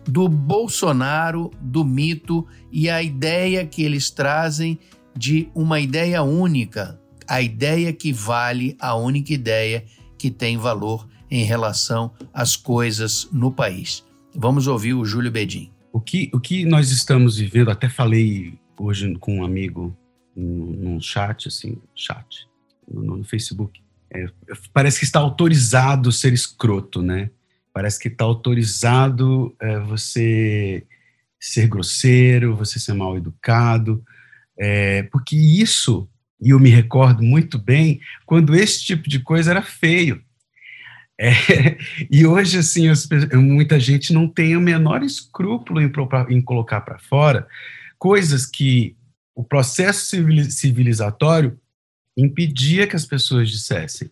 do 0.06 0.28
Bolsonaro, 0.28 1.50
do 1.62 1.82
mito 1.82 2.46
e 2.70 2.90
a 2.90 3.02
ideia 3.02 3.64
que 3.64 3.82
eles 3.82 4.10
trazem 4.10 4.78
de 5.16 5.48
uma 5.54 5.80
ideia 5.80 6.22
única, 6.22 7.00
a 7.26 7.40
ideia 7.40 7.90
que 7.94 8.12
vale, 8.12 8.76
a 8.78 8.94
única 8.94 9.32
ideia 9.32 9.82
que 10.18 10.30
tem 10.30 10.58
valor 10.58 11.08
em 11.30 11.42
relação 11.42 12.12
às 12.34 12.54
coisas 12.54 13.26
no 13.32 13.50
país. 13.50 14.04
Vamos 14.36 14.66
ouvir 14.66 14.92
o 14.92 15.06
Júlio 15.06 15.30
Bedin. 15.30 15.71
O 15.92 16.00
que, 16.00 16.30
o 16.32 16.40
que 16.40 16.64
nós 16.64 16.90
estamos 16.90 17.36
vivendo, 17.36 17.70
até 17.70 17.88
falei 17.88 18.58
hoje 18.78 19.14
com 19.18 19.38
um 19.38 19.44
amigo 19.44 19.96
num 20.34 20.98
chat, 21.00 21.48
assim, 21.48 21.76
chat, 21.94 22.48
no, 22.90 23.18
no 23.18 23.24
Facebook, 23.24 23.80
é, 24.10 24.26
parece 24.72 24.98
que 24.98 25.04
está 25.04 25.20
autorizado 25.20 26.10
ser 26.10 26.32
escroto, 26.32 27.02
né? 27.02 27.30
Parece 27.72 27.98
que 27.98 28.08
está 28.08 28.24
autorizado 28.24 29.54
é, 29.60 29.78
você 29.80 30.86
ser 31.38 31.66
grosseiro, 31.68 32.56
você 32.56 32.78
ser 32.78 32.92
mal 32.94 33.16
educado, 33.16 34.02
é, 34.58 35.02
porque 35.04 35.36
isso, 35.36 36.08
e 36.40 36.50
eu 36.50 36.60
me 36.60 36.70
recordo 36.70 37.22
muito 37.22 37.58
bem, 37.58 38.00
quando 38.26 38.54
esse 38.54 38.84
tipo 38.84 39.08
de 39.08 39.20
coisa 39.20 39.50
era 39.50 39.62
feio. 39.62 40.22
É, 41.24 41.78
e 42.10 42.26
hoje, 42.26 42.58
assim, 42.58 42.88
muita 43.34 43.78
gente 43.78 44.12
não 44.12 44.26
tem 44.26 44.56
o 44.56 44.60
menor 44.60 45.04
escrúpulo 45.04 45.80
em, 45.80 45.92
em 46.30 46.42
colocar 46.42 46.80
para 46.80 46.98
fora 46.98 47.46
coisas 47.96 48.44
que 48.44 48.96
o 49.32 49.44
processo 49.44 50.04
civilizatório 50.50 51.56
impedia 52.16 52.88
que 52.88 52.96
as 52.96 53.06
pessoas 53.06 53.48
dissessem. 53.48 54.10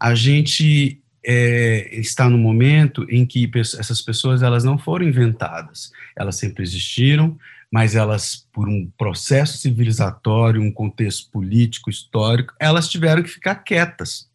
A 0.00 0.16
gente 0.16 1.00
é, 1.24 1.88
está 1.92 2.28
no 2.28 2.36
momento 2.36 3.06
em 3.08 3.24
que 3.24 3.48
essas 3.54 4.02
pessoas 4.02 4.42
elas 4.42 4.64
não 4.64 4.76
foram 4.76 5.06
inventadas, 5.06 5.92
elas 6.16 6.34
sempre 6.34 6.64
existiram, 6.64 7.38
mas 7.70 7.94
elas, 7.94 8.48
por 8.52 8.68
um 8.68 8.90
processo 8.98 9.58
civilizatório, 9.58 10.60
um 10.60 10.72
contexto 10.72 11.30
político, 11.30 11.88
histórico, 11.88 12.52
elas 12.58 12.88
tiveram 12.88 13.22
que 13.22 13.30
ficar 13.30 13.54
quietas. 13.54 14.28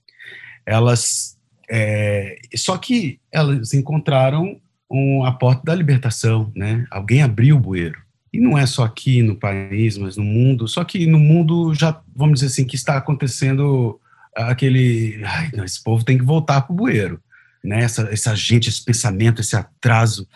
Elas, 0.65 1.36
é, 1.69 2.39
só 2.55 2.77
que 2.77 3.19
elas 3.31 3.73
encontraram 3.73 4.59
um, 4.89 5.23
a 5.25 5.31
porta 5.31 5.61
da 5.65 5.75
libertação, 5.75 6.51
né? 6.55 6.85
Alguém 6.89 7.21
abriu 7.21 7.57
o 7.57 7.59
bueiro. 7.59 7.99
E 8.31 8.39
não 8.39 8.57
é 8.57 8.65
só 8.65 8.83
aqui 8.83 9.21
no 9.21 9.35
país, 9.35 9.97
mas 9.97 10.17
no 10.17 10.23
mundo. 10.23 10.67
Só 10.67 10.83
que 10.83 11.05
no 11.05 11.19
mundo 11.19 11.73
já, 11.73 12.01
vamos 12.15 12.39
dizer 12.39 12.47
assim, 12.47 12.65
que 12.65 12.75
está 12.75 12.97
acontecendo 12.97 13.99
aquele. 14.35 15.21
Ai, 15.23 15.49
não, 15.55 15.63
esse 15.63 15.81
povo 15.83 16.03
tem 16.03 16.17
que 16.17 16.23
voltar 16.23 16.61
para 16.61 16.73
o 16.73 16.75
bueiro. 16.75 17.19
Né? 17.63 17.81
Essa, 17.83 18.03
essa 18.11 18.35
gente, 18.35 18.69
esse 18.69 18.83
pensamento, 18.83 19.41
esse 19.41 19.55
atraso. 19.55 20.27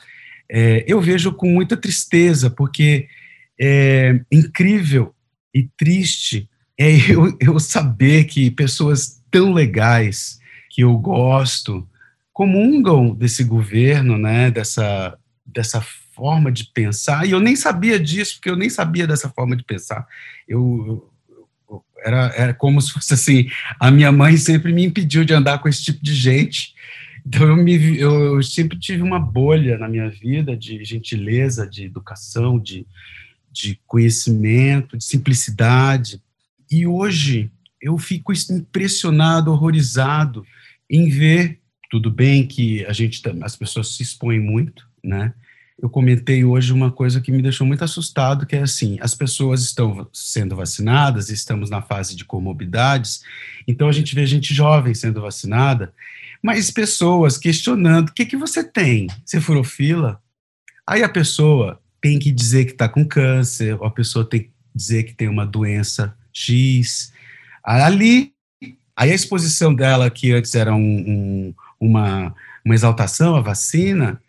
É, 0.49 0.83
eu 0.87 0.99
vejo 0.99 1.31
com 1.33 1.49
muita 1.49 1.77
tristeza, 1.77 2.49
porque 2.49 3.07
é 3.59 4.19
incrível 4.31 5.13
e 5.53 5.69
triste 5.77 6.49
é 6.77 6.89
eu, 7.11 7.37
eu 7.39 7.59
saber 7.59 8.23
que 8.23 8.49
pessoas 8.49 9.21
tão 9.29 9.53
legais 9.53 10.40
que 10.71 10.81
eu 10.81 10.97
gosto 10.97 11.87
comungam 12.31 13.13
desse 13.13 13.43
governo, 13.43 14.17
né, 14.17 14.49
dessa, 14.49 15.17
dessa 15.45 15.81
forma 15.81 16.49
de 16.51 16.63
pensar, 16.73 17.27
e 17.27 17.31
eu 17.31 17.39
nem 17.41 17.55
sabia 17.55 17.99
disso, 17.99 18.35
porque 18.35 18.49
eu 18.49 18.55
nem 18.55 18.69
sabia 18.69 19.05
dessa 19.05 19.29
forma 19.29 19.55
de 19.55 19.63
pensar. 19.63 20.07
Eu, 20.47 21.11
eu 21.69 21.83
era, 22.03 22.33
era 22.35 22.53
como 22.53 22.81
se 22.81 22.93
fosse 22.93 23.13
assim, 23.13 23.49
a 23.79 23.91
minha 23.91 24.11
mãe 24.11 24.37
sempre 24.37 24.71
me 24.71 24.85
impediu 24.85 25.25
de 25.25 25.33
andar 25.33 25.59
com 25.59 25.67
esse 25.67 25.83
tipo 25.83 26.03
de 26.03 26.15
gente, 26.15 26.73
então 27.25 27.47
eu, 27.47 27.57
me, 27.57 27.99
eu, 27.99 28.37
eu 28.37 28.43
sempre 28.43 28.79
tive 28.79 29.03
uma 29.03 29.19
bolha 29.19 29.77
na 29.77 29.89
minha 29.89 30.09
vida 30.09 30.55
de 30.55 30.83
gentileza, 30.85 31.67
de 31.67 31.83
educação, 31.83 32.57
de, 32.57 32.87
de 33.51 33.79
conhecimento, 33.85 34.97
de 34.97 35.03
simplicidade, 35.03 36.21
e 36.71 36.87
hoje 36.87 37.51
eu 37.81 37.97
fico 37.97 38.31
impressionado, 38.31 39.51
horrorizado 39.51 40.45
em 40.91 41.09
ver, 41.09 41.59
tudo 41.89 42.11
bem 42.11 42.45
que 42.45 42.85
a 42.85 42.91
gente, 42.91 43.21
as 43.41 43.55
pessoas 43.55 43.95
se 43.95 44.03
expõem 44.03 44.39
muito, 44.39 44.85
né, 45.03 45.33
eu 45.81 45.89
comentei 45.89 46.43
hoje 46.43 46.71
uma 46.71 46.91
coisa 46.91 47.19
que 47.19 47.31
me 47.31 47.41
deixou 47.41 47.65
muito 47.65 47.83
assustado, 47.83 48.45
que 48.45 48.55
é 48.55 48.61
assim, 48.61 48.99
as 49.01 49.15
pessoas 49.15 49.61
estão 49.61 50.07
sendo 50.13 50.55
vacinadas, 50.55 51.29
estamos 51.29 51.71
na 51.71 51.81
fase 51.81 52.15
de 52.15 52.23
comorbidades, 52.23 53.23
então 53.67 53.89
a 53.89 53.91
gente 53.91 54.13
vê 54.13 54.25
gente 54.27 54.53
jovem 54.53 54.93
sendo 54.93 55.21
vacinada, 55.21 55.91
mas 56.43 56.69
pessoas 56.69 57.37
questionando, 57.37 58.09
o 58.09 58.13
que, 58.13 58.25
que 58.25 58.37
você 58.37 58.63
tem? 58.63 59.07
Você 59.25 59.41
furou 59.41 59.63
fila? 59.63 60.21
Aí 60.85 61.03
a 61.03 61.09
pessoa 61.09 61.79
tem 61.99 62.19
que 62.19 62.31
dizer 62.31 62.65
que 62.65 62.71
está 62.71 62.89
com 62.89 63.05
câncer, 63.05 63.75
ou 63.79 63.85
a 63.85 63.91
pessoa 63.91 64.27
tem 64.27 64.41
que 64.41 64.51
dizer 64.73 65.03
que 65.03 65.13
tem 65.13 65.27
uma 65.27 65.45
doença 65.45 66.15
X. 66.33 67.13
Ali, 67.63 68.33
aí 69.01 69.11
a 69.11 69.15
exposição 69.15 69.73
dela, 69.73 70.11
que 70.11 70.31
antes 70.31 70.53
era 70.53 70.75
um, 70.75 70.79
um, 70.79 71.53
uma, 71.79 72.35
uma 72.63 72.75
exaltação 72.75 73.35
à 73.35 73.41
vacina, 73.41 74.21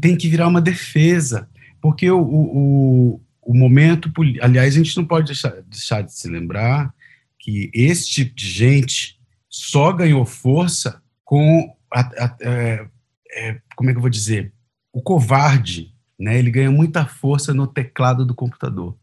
tem 0.00 0.16
que 0.16 0.28
virar 0.28 0.48
uma 0.48 0.60
defesa, 0.60 1.48
porque 1.80 2.10
o, 2.10 2.20
o, 2.20 3.20
o 3.40 3.54
momento, 3.54 4.10
aliás, 4.42 4.74
a 4.74 4.78
gente 4.78 4.96
não 4.96 5.04
pode 5.04 5.26
deixar, 5.26 5.52
deixar 5.62 6.02
de 6.02 6.12
se 6.12 6.28
lembrar 6.28 6.92
que 7.38 7.70
esse 7.72 8.10
tipo 8.10 8.34
de 8.34 8.48
gente 8.48 9.16
só 9.48 9.92
ganhou 9.92 10.26
força 10.26 11.00
com, 11.24 11.72
a, 11.94 12.00
a, 12.00 12.36
é, 12.40 12.86
é, 13.32 13.60
como 13.76 13.90
é 13.90 13.92
que 13.92 13.98
eu 13.98 14.02
vou 14.02 14.10
dizer, 14.10 14.52
o 14.92 15.00
covarde, 15.00 15.94
né, 16.18 16.36
ele 16.36 16.50
ganha 16.50 16.72
muita 16.72 17.06
força 17.06 17.54
no 17.54 17.64
teclado 17.64 18.26
do 18.26 18.34
computador. 18.34 18.96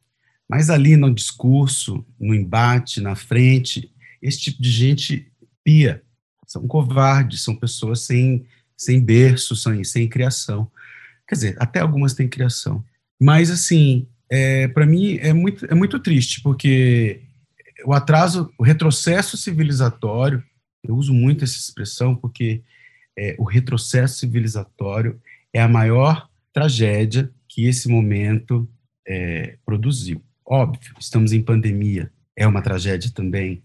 Mas 0.49 0.69
ali 0.69 0.97
no 0.97 1.13
discurso, 1.13 2.05
no 2.19 2.35
embate, 2.35 2.99
na 2.99 3.15
frente, 3.15 3.89
esse 4.21 4.39
tipo 4.39 4.61
de 4.61 4.71
gente 4.71 5.31
pia. 5.63 6.01
São 6.45 6.67
covardes, 6.67 7.43
são 7.43 7.55
pessoas 7.55 8.01
sem, 8.01 8.45
sem 8.75 9.03
berço, 9.03 9.55
sem, 9.55 9.83
sem 9.83 10.07
criação. 10.07 10.71
Quer 11.27 11.35
dizer, 11.35 11.55
até 11.59 11.79
algumas 11.79 12.13
têm 12.13 12.27
criação. 12.27 12.83
Mas, 13.19 13.49
assim, 13.49 14.07
é, 14.29 14.67
para 14.67 14.85
mim 14.85 15.17
é 15.17 15.33
muito, 15.33 15.65
é 15.65 15.73
muito 15.73 15.99
triste, 15.99 16.41
porque 16.41 17.21
o 17.85 17.93
atraso, 17.93 18.51
o 18.57 18.63
retrocesso 18.63 19.37
civilizatório, 19.37 20.43
eu 20.83 20.95
uso 20.95 21.13
muito 21.13 21.43
essa 21.43 21.57
expressão 21.57 22.15
porque 22.15 22.63
é, 23.17 23.35
o 23.37 23.43
retrocesso 23.43 24.19
civilizatório 24.19 25.19
é 25.53 25.61
a 25.61 25.67
maior 25.67 26.29
tragédia 26.53 27.31
que 27.47 27.65
esse 27.65 27.89
momento 27.89 28.69
é, 29.07 29.57
produziu. 29.65 30.21
Óbvio, 30.45 30.93
estamos 30.99 31.33
em 31.33 31.41
pandemia, 31.41 32.11
é 32.35 32.47
uma 32.47 32.61
tragédia 32.61 33.11
também, 33.13 33.63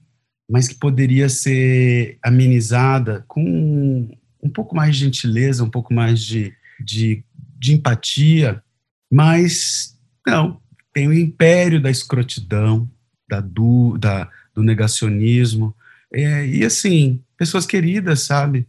mas 0.52 0.68
que 0.68 0.74
poderia 0.74 1.28
ser 1.28 2.18
amenizada 2.22 3.24
com 3.26 4.08
um 4.42 4.50
pouco 4.50 4.76
mais 4.76 4.96
de 4.96 5.04
gentileza, 5.04 5.64
um 5.64 5.70
pouco 5.70 5.94
mais 5.94 6.20
de, 6.20 6.52
de, 6.84 7.24
de 7.58 7.72
empatia, 7.72 8.62
mas 9.10 9.98
não, 10.26 10.60
tem 10.92 11.08
o 11.08 11.14
império 11.14 11.80
da 11.80 11.90
escrotidão, 11.90 12.90
da, 13.28 13.40
do, 13.40 13.96
da, 13.98 14.30
do 14.54 14.62
negacionismo, 14.62 15.74
é, 16.12 16.46
e 16.46 16.64
assim, 16.64 17.20
pessoas 17.36 17.64
queridas, 17.64 18.20
sabe? 18.20 18.66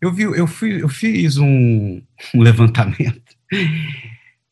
Eu, 0.00 0.12
vi, 0.12 0.24
eu, 0.24 0.46
fui, 0.46 0.82
eu 0.82 0.88
fiz 0.88 1.36
um, 1.36 2.02
um 2.34 2.42
levantamento 2.42 3.30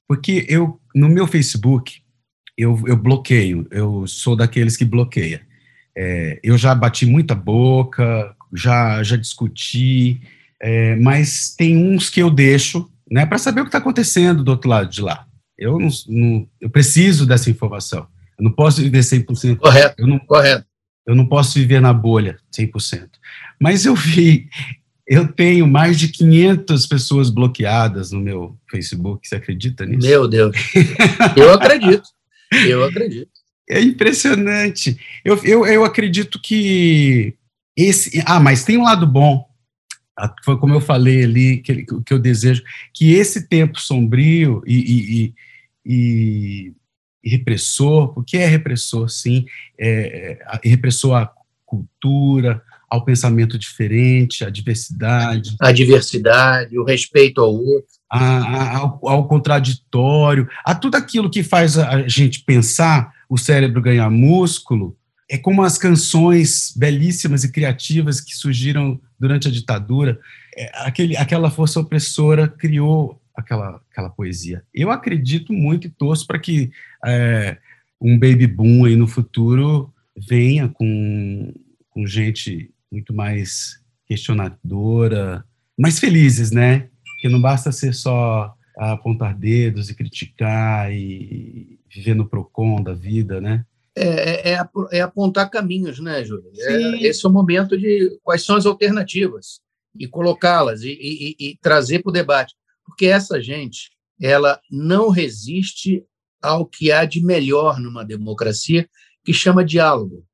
porque 0.09 0.47
eu, 0.49 0.81
no 0.95 1.09
meu 1.09 1.27
Facebook, 1.27 2.01
eu, 2.57 2.83
eu 2.87 2.97
bloqueio, 2.97 3.67
eu 3.71 4.07
sou 4.07 4.35
daqueles 4.35 4.77
que 4.77 4.85
bloqueia. 4.85 5.47
É, 6.01 6.39
eu 6.45 6.57
já 6.57 6.73
bati 6.77 7.05
muita 7.05 7.35
boca, 7.35 8.33
já, 8.55 9.03
já 9.03 9.17
discuti, 9.17 10.21
é, 10.63 10.95
mas 10.95 11.57
tem 11.57 11.77
uns 11.77 12.09
que 12.09 12.23
eu 12.23 12.31
deixo, 12.31 12.89
né, 13.11 13.27
para 13.27 13.37
saber 13.37 13.63
o 13.63 13.65
que 13.65 13.69
está 13.69 13.79
acontecendo 13.79 14.45
do 14.45 14.53
outro 14.53 14.71
lado 14.71 14.89
de 14.89 15.03
lá. 15.03 15.27
Eu, 15.59 15.77
não, 15.77 15.89
não, 16.07 16.49
eu 16.61 16.71
preciso 16.71 17.27
dessa 17.27 17.51
informação. 17.51 18.07
Eu 18.39 18.45
não 18.45 18.53
posso 18.53 18.81
viver 18.81 19.01
100%. 19.01 19.57
Correto, 19.57 19.97
eu 19.99 20.07
não, 20.07 20.21
correto. 20.21 20.65
Eu 21.05 21.17
não 21.17 21.27
posso 21.27 21.55
viver 21.55 21.81
na 21.81 21.93
bolha 21.93 22.39
100%. 22.57 23.09
Mas 23.61 23.85
eu 23.85 23.97
vi, 23.97 24.49
eu 25.05 25.27
tenho 25.27 25.67
mais 25.67 25.99
de 25.99 26.07
500 26.07 26.87
pessoas 26.87 27.29
bloqueadas 27.29 28.13
no 28.13 28.21
meu 28.21 28.57
Facebook. 28.71 29.27
Você 29.27 29.35
acredita 29.35 29.85
nisso? 29.85 30.07
Meu 30.07 30.29
Deus. 30.29 30.57
Eu 31.37 31.55
acredito. 31.55 32.09
Eu 32.69 32.85
acredito. 32.85 33.38
É 33.69 33.81
impressionante. 33.81 34.99
Eu, 35.25 35.37
eu, 35.45 35.67
eu 35.67 35.85
acredito 35.85 36.41
que 36.41 37.35
esse. 37.77 38.23
Ah, 38.27 38.41
mas 38.41 38.65
tem 38.65 38.79
um 38.79 38.85
lado 38.85 39.07
bom. 39.07 39.47
Foi 40.45 40.59
como 40.59 40.75
eu 40.75 40.81
falei 40.81 41.23
ali, 41.23 41.59
que, 41.59 41.85
que 41.85 42.13
eu 42.13 42.19
desejo 42.19 42.63
que 42.93 43.13
esse 43.13 43.47
tempo 43.47 43.79
sombrio 43.79 44.63
e, 44.67 44.75
e, 44.77 45.35
e, 45.87 46.73
e 47.23 47.31
repressor, 47.31 48.13
porque 48.13 48.37
é 48.37 48.47
repressor, 48.47 49.09
sim, 49.09 49.47
é, 49.79 50.39
é 50.65 50.69
repressor 50.69 51.15
à 51.15 51.31
cultura, 51.65 52.61
ao 52.89 53.05
pensamento 53.05 53.59
diferente, 53.59 54.45
à 54.45 54.51
diversidade. 54.51 55.55
A 55.61 55.71
diversidade, 55.71 56.79
o 56.79 56.85
respeito 56.85 57.41
ao 57.41 57.55
outro. 57.55 57.99
A, 58.11 58.19
a, 58.19 58.77
ao, 58.79 59.01
ao, 59.03 59.29
contraditório, 59.29 60.49
a 60.65 60.75
tudo 60.75 60.95
aquilo 60.95 61.31
que 61.31 61.43
faz 61.43 61.77
a 61.79 62.09
gente 62.09 62.43
pensar, 62.43 63.13
o 63.29 63.37
cérebro 63.37 63.83
ganhar 63.83 64.11
músculo, 64.11 64.97
é 65.31 65.37
como 65.37 65.63
as 65.63 65.77
canções 65.77 66.73
belíssimas 66.75 67.45
e 67.45 67.53
criativas 67.53 68.21
que 68.21 68.35
surgiram 68.35 68.99
durante 69.21 69.47
a 69.47 69.51
ditadura. 69.51 70.19
É, 70.57 70.71
aquele, 70.87 71.17
aquela 71.17 71.51
força 71.51 71.79
opressora 71.81 72.49
criou 72.49 73.21
aquela, 73.37 73.81
aquela 73.91 74.09
poesia. 74.09 74.65
Eu 74.73 74.91
acredito 74.91 75.53
muito 75.53 75.87
e 75.87 75.91
torço 75.91 76.27
para 76.27 76.39
que 76.39 76.71
é, 77.05 77.59
um 78.01 78.19
baby 78.19 78.47
boom 78.47 78.87
aí 78.87 78.97
no 78.97 79.07
futuro 79.07 79.93
venha 80.17 80.69
com, 80.69 81.53
com 81.91 82.07
gente 82.07 82.71
muito 82.91 83.13
mais 83.13 83.81
questionadora, 84.07 85.45
mais 85.79 85.99
felizes, 85.99 86.51
né? 86.51 86.89
Que 87.21 87.29
não 87.29 87.41
basta 87.41 87.71
ser 87.71 87.93
só 87.93 88.55
apontar 88.79 89.37
dedos 89.37 89.91
e 89.91 89.95
criticar 89.95 90.93
e 90.93 91.79
viver 91.89 92.15
no 92.15 92.29
PROCON 92.29 92.83
da 92.83 92.95
vida, 92.95 93.41
né? 93.41 93.65
É, 93.97 94.53
é, 94.53 94.69
é 94.93 95.01
apontar 95.01 95.51
caminhos, 95.51 95.99
né, 95.99 96.25
Júlio? 96.25 96.51
É, 96.55 97.07
esse 97.07 97.27
é 97.27 97.29
o 97.29 97.33
momento 97.33 97.77
de 97.77 98.19
quais 98.23 98.45
são 98.45 98.57
as 98.57 98.65
alternativas 98.65 99.61
e 99.99 100.07
colocá-las 100.07 100.83
e, 100.83 100.91
e, 100.91 101.37
e 101.39 101.59
trazer 101.61 102.01
para 102.01 102.11
o 102.11 102.13
debate. 102.13 102.55
Porque 102.85 103.07
essa 103.07 103.43
gente, 103.43 103.91
ela 104.21 104.61
não 104.71 105.09
resiste 105.09 106.05
ao 106.41 106.65
que 106.65 106.93
há 106.93 107.05
de 107.05 107.21
melhor 107.21 107.81
numa 107.81 108.05
democracia, 108.05 108.89
que 109.25 109.33
chama 109.33 109.65
diálogo 109.65 110.25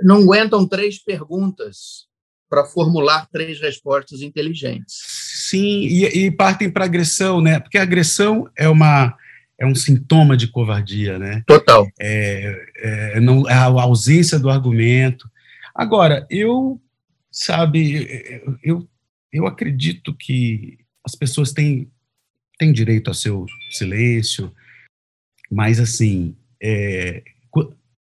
não 0.00 0.22
aguentam 0.22 0.66
três 0.66 1.02
perguntas 1.02 2.06
para 2.48 2.64
formular 2.64 3.28
três 3.30 3.60
respostas 3.60 4.22
inteligentes. 4.22 4.96
Sim, 5.48 5.82
e, 5.82 6.04
e 6.04 6.30
partem 6.30 6.70
para 6.70 6.84
agressão, 6.84 7.40
né? 7.40 7.60
Porque 7.60 7.78
a 7.78 7.82
agressão 7.82 8.48
é 8.56 8.68
uma 8.68 9.16
é 9.58 9.66
um 9.66 9.74
sintoma 9.74 10.36
de 10.36 10.46
covardia, 10.46 11.18
né? 11.18 11.42
Total. 11.46 11.86
É, 12.00 12.66
é, 12.76 13.20
não, 13.20 13.48
é 13.48 13.54
a 13.54 13.64
ausência 13.64 14.38
do 14.38 14.48
argumento. 14.48 15.28
Agora, 15.74 16.24
eu, 16.30 16.80
sabe, 17.30 18.40
eu, 18.62 18.88
eu 19.32 19.46
acredito 19.48 20.14
que 20.14 20.78
as 21.04 21.16
pessoas 21.16 21.52
têm, 21.52 21.90
têm 22.56 22.72
direito 22.72 23.08
ao 23.08 23.14
seu 23.14 23.46
silêncio, 23.72 24.54
mas, 25.50 25.80
assim, 25.80 26.36
é, 26.62 27.24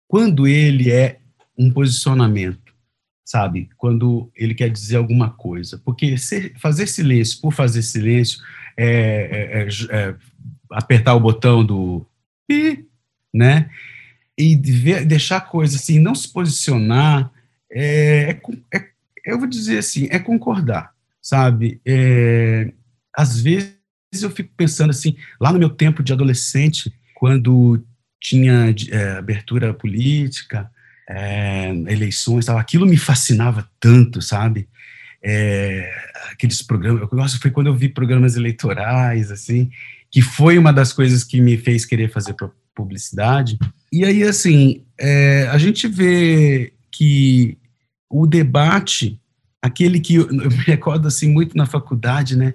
quando 0.08 0.48
ele 0.48 0.92
é 0.92 1.20
um 1.58 1.72
posicionamento, 1.72 2.65
sabe? 3.26 3.70
Quando 3.76 4.32
ele 4.36 4.54
quer 4.54 4.70
dizer 4.70 4.98
alguma 4.98 5.32
coisa. 5.32 5.82
Porque 5.84 6.16
ser, 6.18 6.54
fazer 6.60 6.86
silêncio 6.86 7.42
por 7.42 7.52
fazer 7.52 7.82
silêncio 7.82 8.40
é, 8.78 8.86
é, 8.86 9.96
é, 9.96 10.08
é 10.08 10.16
apertar 10.72 11.16
o 11.16 11.20
botão 11.20 11.66
do 11.66 12.06
pi, 12.48 12.88
né? 13.34 13.70
E 14.38 14.56
ver, 14.56 15.06
deixar 15.06 15.42
coisa 15.42 15.78
assim, 15.78 15.98
não 15.98 16.14
se 16.14 16.32
posicionar, 16.32 17.32
é, 17.72 18.38
é, 18.72 18.78
é, 18.78 18.90
eu 19.26 19.40
vou 19.40 19.48
dizer 19.48 19.80
assim, 19.80 20.08
é 20.12 20.20
concordar, 20.20 20.94
sabe? 21.22 21.82
às 23.18 23.40
vezes 23.40 23.74
eu 24.22 24.30
fico 24.30 24.52
pensando 24.56 24.92
assim, 24.92 25.16
lá 25.40 25.52
no 25.52 25.60
meu 25.60 25.70
tempo 25.70 26.04
de 26.04 26.14
adolescente, 26.14 26.94
quando 27.16 27.84
tinha 28.22 28.76
abertura 29.18 29.74
política, 29.74 30.70
é, 31.10 31.70
eleições, 31.88 32.46
tal, 32.46 32.58
aquilo 32.58 32.86
me 32.86 32.98
fascinava 32.98 33.68
tanto, 33.80 34.22
sabe? 34.22 34.68
É, 35.24 35.90
aqueles 36.32 36.62
programas, 36.62 37.10
nossa, 37.12 37.38
foi 37.40 37.52
quando 37.52 37.68
eu 37.68 37.76
vi 37.76 37.90
programas 37.90 38.36
eleitorais, 38.36 39.32
assim, 39.32 39.70
que 40.12 40.22
foi 40.22 40.58
uma 40.58 40.72
das 40.72 40.94
coisas 40.94 41.24
que 41.24 41.42
me 41.42 41.58
fez 41.58 41.86
querer 41.86 42.12
fazer 42.12 42.36
publicidade. 42.74 43.58
E 43.92 44.06
aí, 44.06 44.24
assim, 44.24 44.84
é, 45.00 45.48
a 45.52 45.58
gente 45.58 45.88
vê 45.88 46.74
que 46.92 47.58
o 48.10 48.28
debate, 48.28 49.20
aquele 49.62 50.00
que 50.00 50.16
eu, 50.16 50.28
eu 50.30 50.50
me 50.50 50.64
recordo 50.64 51.08
assim 51.08 51.30
muito 51.30 51.58
na 51.58 51.66
faculdade, 51.66 52.36
né? 52.38 52.54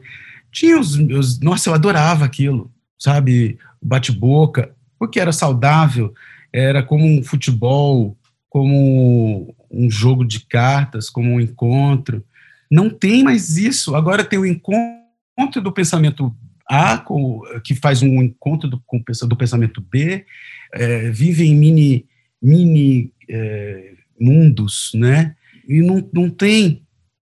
tinha 0.52 0.78
os, 0.78 0.96
os 0.96 1.40
nossa, 1.40 1.70
eu 1.70 1.74
adorava 1.74 2.24
aquilo, 2.24 2.70
sabe? 2.98 3.58
Bate-boca, 3.82 4.70
porque 4.98 5.20
era 5.20 5.32
saudável, 5.32 6.12
era 6.52 6.82
como 6.82 7.06
um 7.06 7.22
futebol, 7.22 8.16
como 8.50 9.54
um 9.70 9.88
jogo 9.88 10.24
de 10.24 10.40
cartas, 10.40 11.08
como 11.08 11.30
um 11.30 11.40
encontro. 11.40 12.22
Não 12.70 12.90
tem 12.90 13.22
mais 13.22 13.56
isso. 13.56 13.94
Agora 13.94 14.24
tem 14.24 14.38
o 14.38 14.44
encontro 14.44 15.62
do 15.62 15.72
pensamento 15.72 16.34
A, 16.68 16.98
com, 16.98 17.40
que 17.64 17.74
faz 17.74 18.02
um 18.02 18.20
encontro 18.20 18.68
do, 18.68 18.82
com, 18.84 19.02
do 19.26 19.36
pensamento 19.36 19.80
B, 19.80 20.26
é, 20.74 21.10
vive 21.10 21.46
em 21.46 21.56
mini, 21.56 22.06
mini 22.42 23.12
é, 23.28 23.94
mundos, 24.20 24.90
né? 24.94 25.36
E 25.66 25.80
não, 25.80 26.06
não 26.12 26.28
tem, 26.28 26.82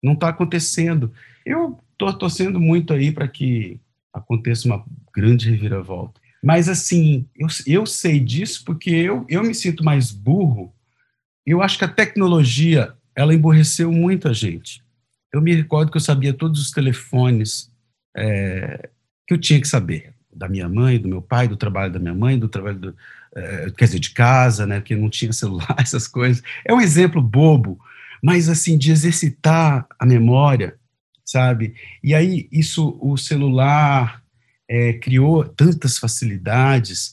não 0.02 0.12
está 0.12 0.28
acontecendo. 0.28 1.12
Eu 1.44 1.78
estou 1.92 2.12
torcendo 2.12 2.60
muito 2.60 2.92
aí 2.94 3.10
para 3.10 3.26
que 3.26 3.80
aconteça 4.12 4.66
uma 4.68 4.84
grande 5.14 5.50
reviravolta. 5.50 6.20
Mas, 6.42 6.68
assim, 6.68 7.26
eu, 7.36 7.48
eu 7.66 7.84
sei 7.84 8.18
disso 8.18 8.64
porque 8.64 8.90
eu, 8.90 9.26
eu 9.28 9.42
me 9.42 9.54
sinto 9.54 9.84
mais 9.84 10.10
burro. 10.10 10.72
Eu 11.50 11.62
acho 11.62 11.76
que 11.76 11.84
a 11.84 11.88
tecnologia, 11.88 12.94
ela 13.12 13.34
emborreceu 13.34 13.90
muita 13.90 14.32
gente. 14.32 14.82
Eu 15.32 15.42
me 15.42 15.52
recordo 15.52 15.90
que 15.90 15.96
eu 15.96 16.00
sabia 16.00 16.32
todos 16.32 16.60
os 16.60 16.70
telefones 16.70 17.68
é, 18.16 18.88
que 19.26 19.34
eu 19.34 19.38
tinha 19.38 19.60
que 19.60 19.66
saber. 19.66 20.14
Da 20.32 20.48
minha 20.48 20.68
mãe, 20.68 20.96
do 20.96 21.08
meu 21.08 21.20
pai, 21.20 21.48
do 21.48 21.56
trabalho 21.56 21.92
da 21.92 21.98
minha 21.98 22.14
mãe, 22.14 22.38
do 22.38 22.48
trabalho, 22.48 22.78
do, 22.78 22.96
é, 23.34 23.68
quer 23.76 23.86
dizer, 23.86 23.98
de 23.98 24.10
casa, 24.10 24.64
né, 24.64 24.78
porque 24.78 24.94
não 24.94 25.10
tinha 25.10 25.32
celular, 25.32 25.74
essas 25.78 26.06
coisas. 26.06 26.40
É 26.64 26.72
um 26.72 26.80
exemplo 26.80 27.20
bobo, 27.20 27.80
mas, 28.22 28.48
assim, 28.48 28.78
de 28.78 28.92
exercitar 28.92 29.88
a 29.98 30.06
memória, 30.06 30.76
sabe? 31.24 31.74
E 32.00 32.14
aí, 32.14 32.48
isso, 32.52 32.96
o 33.02 33.16
celular, 33.16 34.22
é, 34.68 34.92
criou 34.92 35.44
tantas 35.44 35.98
facilidades, 35.98 37.10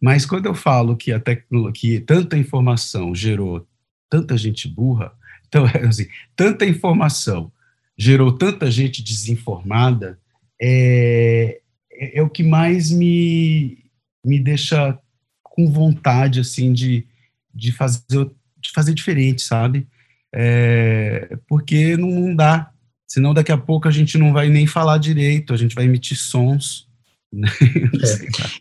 mas 0.00 0.24
quando 0.24 0.46
eu 0.46 0.54
falo 0.54 0.96
que 0.96 1.12
a 1.12 1.20
tecnologia, 1.20 2.00
tanta 2.00 2.38
informação 2.38 3.14
gerou 3.14 3.66
tanta 4.14 4.36
gente 4.38 4.68
burra, 4.68 5.12
então, 5.48 5.64
assim, 5.88 6.06
tanta 6.36 6.64
informação 6.64 7.50
gerou 7.98 8.32
tanta 8.32 8.70
gente 8.70 9.02
desinformada, 9.02 10.18
é, 10.60 11.60
é, 11.92 12.18
é, 12.18 12.22
o 12.22 12.30
que 12.30 12.44
mais 12.44 12.90
me, 12.90 13.78
me 14.24 14.38
deixa 14.38 14.96
com 15.42 15.70
vontade, 15.70 16.40
assim, 16.40 16.72
de, 16.72 17.06
de, 17.52 17.72
fazer, 17.72 18.30
de 18.58 18.70
fazer 18.72 18.94
diferente, 18.94 19.42
sabe? 19.42 19.86
É, 20.32 21.36
porque 21.48 21.96
não, 21.96 22.08
não 22.08 22.36
dá, 22.36 22.72
senão 23.06 23.34
daqui 23.34 23.50
a 23.52 23.58
pouco 23.58 23.88
a 23.88 23.92
gente 23.92 24.16
não 24.16 24.32
vai 24.32 24.48
nem 24.48 24.66
falar 24.66 24.98
direito, 24.98 25.52
a 25.52 25.56
gente 25.56 25.74
vai 25.74 25.84
emitir 25.84 26.16
sons, 26.16 26.88
é. 27.34 27.46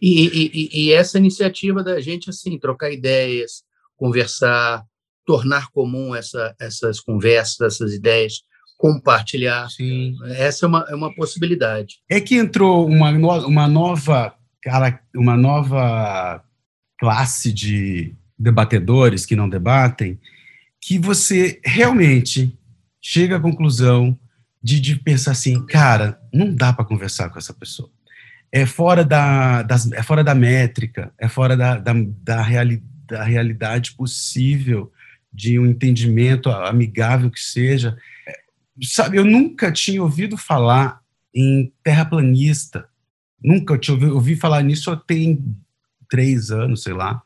E, 0.02 0.26
e, 0.26 0.70
e, 0.88 0.94
essa 0.94 1.20
iniciativa 1.20 1.84
da 1.84 2.00
gente, 2.02 2.30
assim, 2.30 2.58
trocar 2.58 2.92
ideias, 2.92 3.63
conversar, 3.96 4.84
tornar 5.25 5.69
comum 5.71 6.13
essa, 6.15 6.55
essas 6.59 6.99
conversas, 6.99 7.62
essas 7.62 7.93
ideias, 7.93 8.41
compartilhar. 8.77 9.69
Sim. 9.69 10.15
Essa 10.36 10.65
é 10.65 10.67
uma, 10.67 10.86
é 10.89 10.95
uma 10.95 11.13
possibilidade. 11.15 11.99
É 12.09 12.19
que 12.19 12.36
entrou 12.36 12.88
uma, 12.88 13.09
uma 13.45 13.67
nova 13.67 14.36
cara, 14.62 14.99
uma 15.15 15.36
nova 15.36 16.43
classe 16.99 17.51
de 17.51 18.15
debatedores 18.38 19.25
que 19.25 19.36
não 19.36 19.49
debatem, 19.49 20.19
que 20.81 20.97
você 20.97 21.59
realmente 21.63 22.57
chega 23.01 23.38
à 23.38 23.39
conclusão 23.39 24.17
de, 24.62 24.79
de 24.79 24.95
pensar 24.95 25.31
assim, 25.31 25.65
cara, 25.65 26.21
não 26.33 26.53
dá 26.53 26.71
para 26.71 26.86
conversar 26.86 27.29
com 27.29 27.38
essa 27.38 27.53
pessoa 27.53 27.89
é 28.53 28.67
fora 28.67 29.03
da, 29.03 29.63
das, 29.63 29.91
é 29.91 30.03
fora 30.03 30.23
da 30.23 30.36
métrica, 30.36 31.12
é 31.17 31.27
fora 31.27 31.57
da, 31.57 31.79
da, 31.79 31.91
da, 32.21 32.41
reali, 32.43 32.83
da 33.07 33.23
realidade 33.23 33.93
possível 33.93 34.92
de 35.34 35.58
um 35.58 35.65
entendimento 35.65 36.50
amigável 36.50 37.32
que 37.32 37.39
seja. 37.39 37.98
Sabe, 38.82 39.17
eu 39.17 39.26
nunca 39.26 39.72
tinha 39.72 40.02
ouvido 40.02 40.38
falar 40.38 41.02
em 41.34 41.72
terraplanista, 41.84 42.88
nunca 43.43 43.78
tinha 43.78 43.96
ouvido, 43.96 44.13
ouvi 44.13 44.36
falar 44.36 44.62
nisso 44.62 44.96
tem 45.08 45.43
três 46.10 46.52
anos, 46.52 46.84
sei 46.84 46.93
lá. 46.93 47.22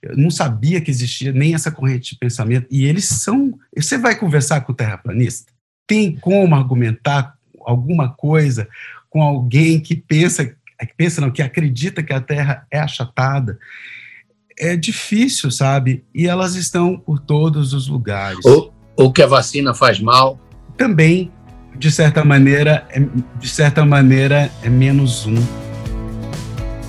Eu 0.00 0.16
não 0.16 0.30
sabia 0.30 0.80
que 0.80 0.90
existia 0.90 1.32
nem 1.32 1.54
essa 1.54 1.70
corrente 1.70 2.12
de 2.12 2.18
pensamento. 2.18 2.66
E 2.70 2.84
eles 2.84 3.04
são. 3.04 3.58
Você 3.76 3.96
vai 3.96 4.16
conversar 4.18 4.60
com 4.62 4.72
o 4.72 4.74
terraplanista? 4.74 5.52
Tem 5.86 6.16
como 6.16 6.54
argumentar 6.54 7.36
alguma 7.60 8.12
coisa 8.12 8.68
com 9.08 9.22
alguém 9.22 9.78
que 9.78 9.94
pensa, 9.94 10.44
que 10.44 10.94
pensa 10.96 11.20
não, 11.20 11.30
que 11.30 11.42
acredita 11.42 12.02
que 12.02 12.12
a 12.12 12.20
Terra 12.20 12.66
é 12.70 12.80
achatada, 12.80 13.58
é 14.58 14.76
difícil, 14.76 15.50
sabe? 15.50 16.04
E 16.14 16.26
elas 16.26 16.54
estão 16.54 16.96
por 16.96 17.18
todos 17.18 17.72
os 17.72 17.88
lugares. 17.88 18.44
Ou, 18.44 18.72
ou 18.96 19.12
que 19.12 19.22
a 19.22 19.26
vacina 19.26 19.74
faz 19.74 20.00
mal. 20.00 20.38
Também, 20.76 21.30
de 21.76 21.90
certa 21.90 22.24
maneira, 22.24 22.86
é, 22.90 23.00
de 23.38 23.48
certa 23.48 23.84
maneira, 23.84 24.50
é 24.62 24.68
menos 24.68 25.26
um. 25.26 25.34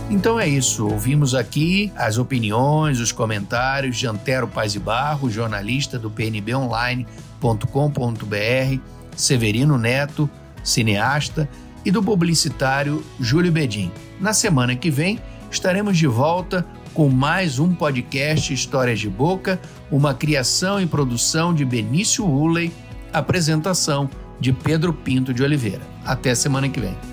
Então 0.10 0.40
é 0.40 0.48
isso. 0.48 0.88
Ouvimos 0.88 1.34
aqui 1.34 1.92
as 1.96 2.18
opiniões, 2.18 3.00
os 3.00 3.12
comentários 3.12 3.98
de 3.98 4.06
Antero 4.06 4.48
Paz 4.48 4.76
e 4.76 4.80
Barro, 4.80 5.30
jornalista 5.30 5.98
do 5.98 6.12
pnbonline.com.br, 6.12 8.80
Severino 9.16 9.78
Neto, 9.78 10.30
cineasta, 10.64 11.50
e 11.86 11.92
do 11.92 12.02
publicitário 12.02 13.04
Júlio 13.20 13.52
Bedin. 13.52 13.92
Na 14.20 14.34
semana 14.34 14.76
que 14.76 14.90
vem, 14.90 15.20
estaremos 15.52 15.98
de 15.98 16.08
volta 16.08 16.66
com 16.94 17.10
mais 17.10 17.60
um 17.60 17.74
podcast 17.74 18.54
Histórias 18.54 19.00
de 19.00 19.10
Boca, 19.10 19.60
uma 19.92 20.14
criação 20.14 20.80
e 20.80 20.86
produção 20.86 21.54
de 21.54 21.66
Benício 21.66 22.26
Uley, 22.26 22.72
apresentação 23.12 24.10
de 24.40 24.54
Pedro 24.54 24.94
Pinto 24.94 25.34
de 25.34 25.44
Oliveira. 25.44 25.82
Até 26.06 26.36
semana 26.36 26.70
que 26.70 26.80
vem. 26.80 27.13